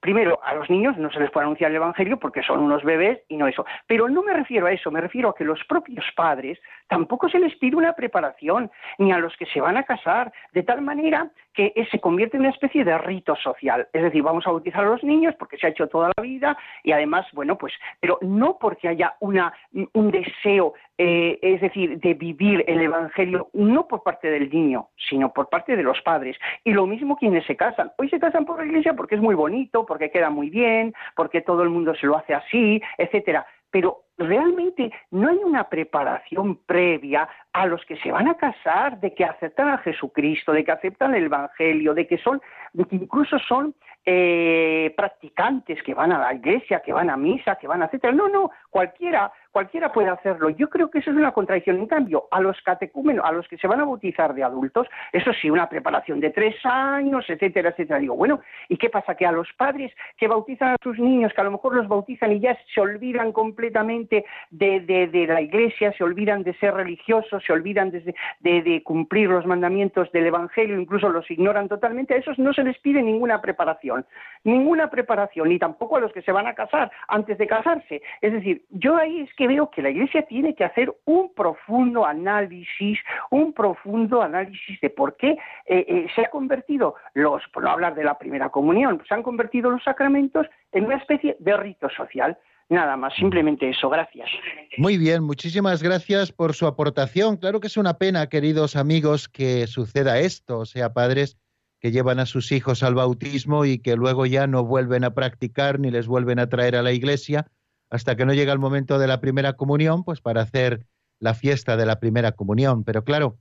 [0.00, 3.20] primero, a los niños no se les puede anunciar el Evangelio porque son unos bebés
[3.28, 3.64] y no eso.
[3.86, 7.38] Pero no me refiero a eso, me refiero a que los propios padres tampoco se
[7.38, 11.30] les pide una preparación, ni a los que se van a casar, de tal manera
[11.52, 13.88] que se convierte en una especie de rito social.
[13.92, 16.56] Es decir, vamos a bautizar a los niños porque se ha hecho toda la vida
[16.84, 19.52] y además, bueno, pues, pero no porque haya una,
[19.92, 25.32] un deseo, eh, es decir, de vivir el Evangelio, no por parte del niño, sino
[25.32, 26.36] por parte de los padres.
[26.64, 27.92] Y lo mismo quienes se casan.
[27.98, 31.40] Hoy se casan por la iglesia porque es muy bonito, porque queda muy bien, porque
[31.40, 37.28] todo el mundo se lo hace así, etcétera pero realmente no hay una preparación previa
[37.52, 41.14] a los que se van a casar de que aceptan a Jesucristo, de que aceptan
[41.14, 42.40] el Evangelio, de que son,
[42.72, 43.74] de que incluso son
[44.04, 48.12] eh, practicantes que van a la iglesia, que van a misa, que van a etcétera.
[48.12, 50.50] No, no, cualquiera, cualquiera puede hacerlo.
[50.50, 51.78] Yo creo que eso es una contradicción.
[51.78, 55.32] En cambio, a los catecúmenos, a los que se van a bautizar de adultos, eso
[55.32, 57.98] sí, una preparación de tres años, etcétera, etcétera.
[57.98, 58.38] Digo, bueno,
[58.68, 59.16] ¿y qué pasa?
[59.16, 62.30] Que a los padres que bautizan a sus niños, que a lo mejor los bautizan
[62.34, 67.52] y ya se olvidan completamente de, de, la iglesia, se olvidan de ser religiosos, se
[67.52, 72.52] olvidan de, de, cumplir los mandamientos del Evangelio, incluso los ignoran totalmente, a esos no
[72.52, 74.06] se les pide ninguna preparación,
[74.44, 78.02] ninguna preparación, ni tampoco a los que se van a casar antes de casarse.
[78.20, 82.06] Es decir, yo ahí es que veo que la Iglesia tiene que hacer un profundo
[82.06, 82.98] análisis,
[83.30, 85.30] un profundo análisis de por qué
[85.66, 89.22] eh, eh, se ha convertido los, por no hablar de la primera comunión, se han
[89.22, 92.38] convertido los sacramentos en una especie de rito social.
[92.70, 94.28] Nada más, simplemente eso, gracias.
[94.76, 97.38] Muy bien, muchísimas gracias por su aportación.
[97.38, 101.38] Claro que es una pena, queridos amigos, que suceda esto, o sea, padres
[101.80, 105.80] que llevan a sus hijos al bautismo y que luego ya no vuelven a practicar
[105.80, 107.46] ni les vuelven a traer a la iglesia
[107.90, 110.86] hasta que no llega el momento de la primera comunión, pues para hacer
[111.20, 112.84] la fiesta de la primera comunión.
[112.84, 113.38] Pero claro,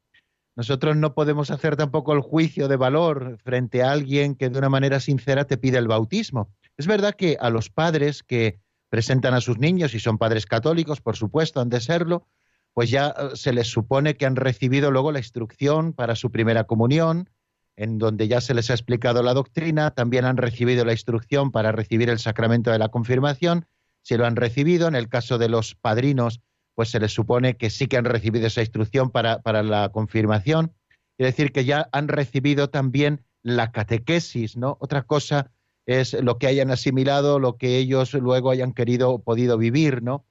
[0.56, 4.70] nosotros no podemos hacer tampoco el juicio de valor frente a alguien que de una
[4.70, 6.50] manera sincera te pide el bautismo.
[6.78, 11.02] Es verdad que a los padres que presentan a sus niños, y son padres católicos,
[11.02, 12.26] por supuesto, han de serlo,
[12.74, 16.66] pues ya eh, se les supone que han recibido luego la instrucción para su primera
[16.66, 17.30] comunión,
[17.76, 21.72] en donde ya se les ha explicado la doctrina, también han recibido la instrucción para
[21.72, 23.68] recibir el sacramento de la confirmación,
[24.08, 24.88] si lo han recibido.
[24.88, 26.40] En el caso de los padrinos,
[26.76, 30.74] pues se les supone que sí que han recibido esa instrucción para, para la confirmación.
[31.18, 34.78] Es decir, que ya han recibido también la catequesis, ¿no?
[34.80, 35.52] Otra cosa
[35.86, 40.26] es lo que hayan asimilado, lo que ellos luego hayan querido o podido vivir, ¿no?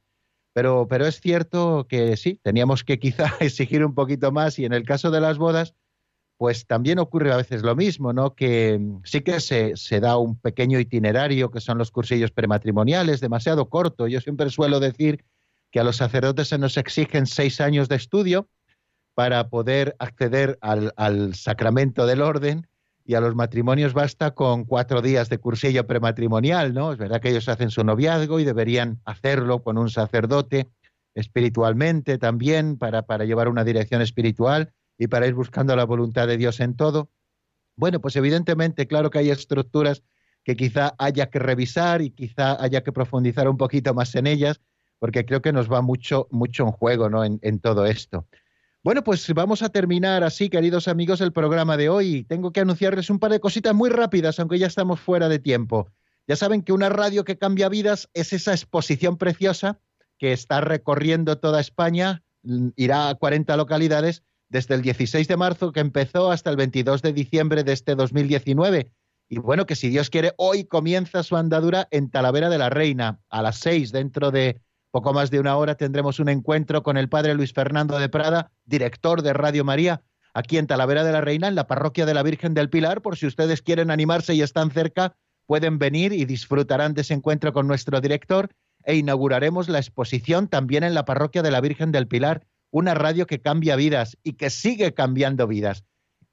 [0.54, 4.72] Pero, pero es cierto que sí, teníamos que quizá exigir un poquito más y en
[4.72, 5.74] el caso de las bodas,
[6.38, 8.34] pues también ocurre a veces lo mismo, ¿no?
[8.34, 13.68] Que mm, sí que se, da un pequeño itinerario, que son los cursillos prematrimoniales, demasiado
[13.68, 14.06] corto.
[14.06, 15.24] Yo siempre suelo decir
[15.70, 18.48] que a los sacerdotes se nos exigen seis años de estudio
[19.14, 22.66] para poder acceder al, sacramento del orden
[23.04, 26.92] y a los matrimonios basta con cuatro días de cursillo prematrimonial, ¿no?
[26.92, 30.68] Es verdad que ellos hacen su noviazgo y deberían hacerlo con un sacerdote
[31.14, 36.60] espiritualmente también para llevar una dirección espiritual y para ir buscando la voluntad de Dios
[36.60, 37.10] en todo.
[37.76, 40.02] Bueno, pues evidentemente, claro que hay estructuras
[40.44, 44.60] que quizá haya que revisar y quizá haya que profundizar un poquito más en ellas,
[44.98, 47.24] porque creo que nos va mucho, mucho en juego ¿no?
[47.24, 48.26] en, en todo esto.
[48.82, 52.22] Bueno, pues vamos a terminar así, queridos amigos, el programa de hoy.
[52.22, 55.90] Tengo que anunciarles un par de cositas muy rápidas, aunque ya estamos fuera de tiempo.
[56.28, 59.80] Ya saben que una radio que cambia vidas es esa exposición preciosa
[60.18, 65.72] que está recorriendo toda España, mm, irá a 40 localidades desde el 16 de marzo
[65.72, 68.90] que empezó hasta el 22 de diciembre de este 2019.
[69.28, 73.20] Y bueno, que si Dios quiere, hoy comienza su andadura en Talavera de la Reina,
[73.28, 74.60] a las 6, dentro de
[74.92, 78.52] poco más de una hora tendremos un encuentro con el padre Luis Fernando de Prada,
[78.64, 82.22] director de Radio María, aquí en Talavera de la Reina, en la parroquia de la
[82.22, 83.02] Virgen del Pilar.
[83.02, 85.16] Por si ustedes quieren animarse y están cerca,
[85.46, 88.50] pueden venir y disfrutarán de ese encuentro con nuestro director
[88.84, 92.46] e inauguraremos la exposición también en la parroquia de la Virgen del Pilar,
[92.78, 95.84] una radio que cambia vidas y que sigue cambiando vidas.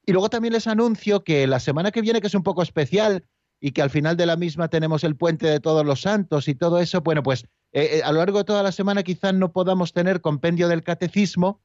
[0.06, 3.26] Y luego también les anuncio que la semana que viene, que es un poco especial,
[3.62, 6.56] y que al final de la misma tenemos el puente de todos los santos y
[6.56, 9.54] todo eso, bueno, pues eh, eh, a lo largo de toda la semana quizás no
[9.54, 11.62] podamos tener compendio del catecismo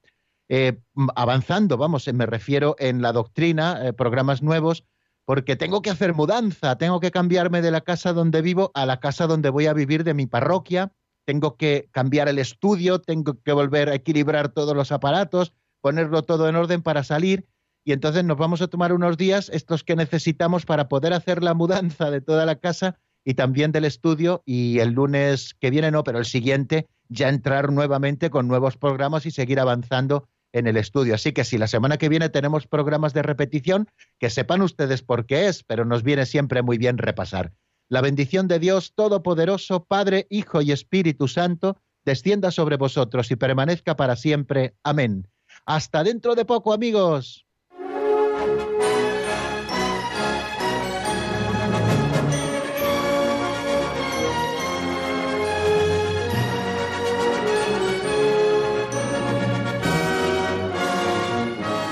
[0.49, 0.79] eh,
[1.17, 4.85] avanzando, vamos, me refiero en la doctrina, programas nuevos,
[5.25, 9.01] porque tengo que hacer mudanza, tengo que cambiarme de la casa donde vivo a la
[9.01, 10.93] casa donde voy a vivir de mi parroquia,
[11.29, 15.53] tengo que cambiar el estudio, tengo que volver a equilibrar todos los aparatos,
[15.83, 17.47] ponerlo todo en orden para salir
[17.85, 21.53] y entonces nos vamos a tomar unos días, estos que necesitamos para poder hacer la
[21.53, 26.03] mudanza de toda la casa y también del estudio y el lunes que viene no,
[26.03, 31.15] pero el siguiente ya entrar nuevamente con nuevos programas y seguir avanzando en el estudio.
[31.15, 33.87] Así que si la semana que viene tenemos programas de repetición,
[34.19, 37.53] que sepan ustedes por qué es, pero nos viene siempre muy bien repasar.
[37.91, 43.97] La bendición de Dios Todopoderoso, Padre, Hijo y Espíritu Santo, descienda sobre vosotros y permanezca
[43.97, 44.75] para siempre.
[44.83, 45.27] Amén.
[45.65, 47.47] Hasta dentro de poco, amigos.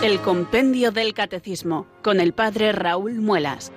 [0.02, 3.72] El Compendio del Catecismo con el Padre Raúl Muelas.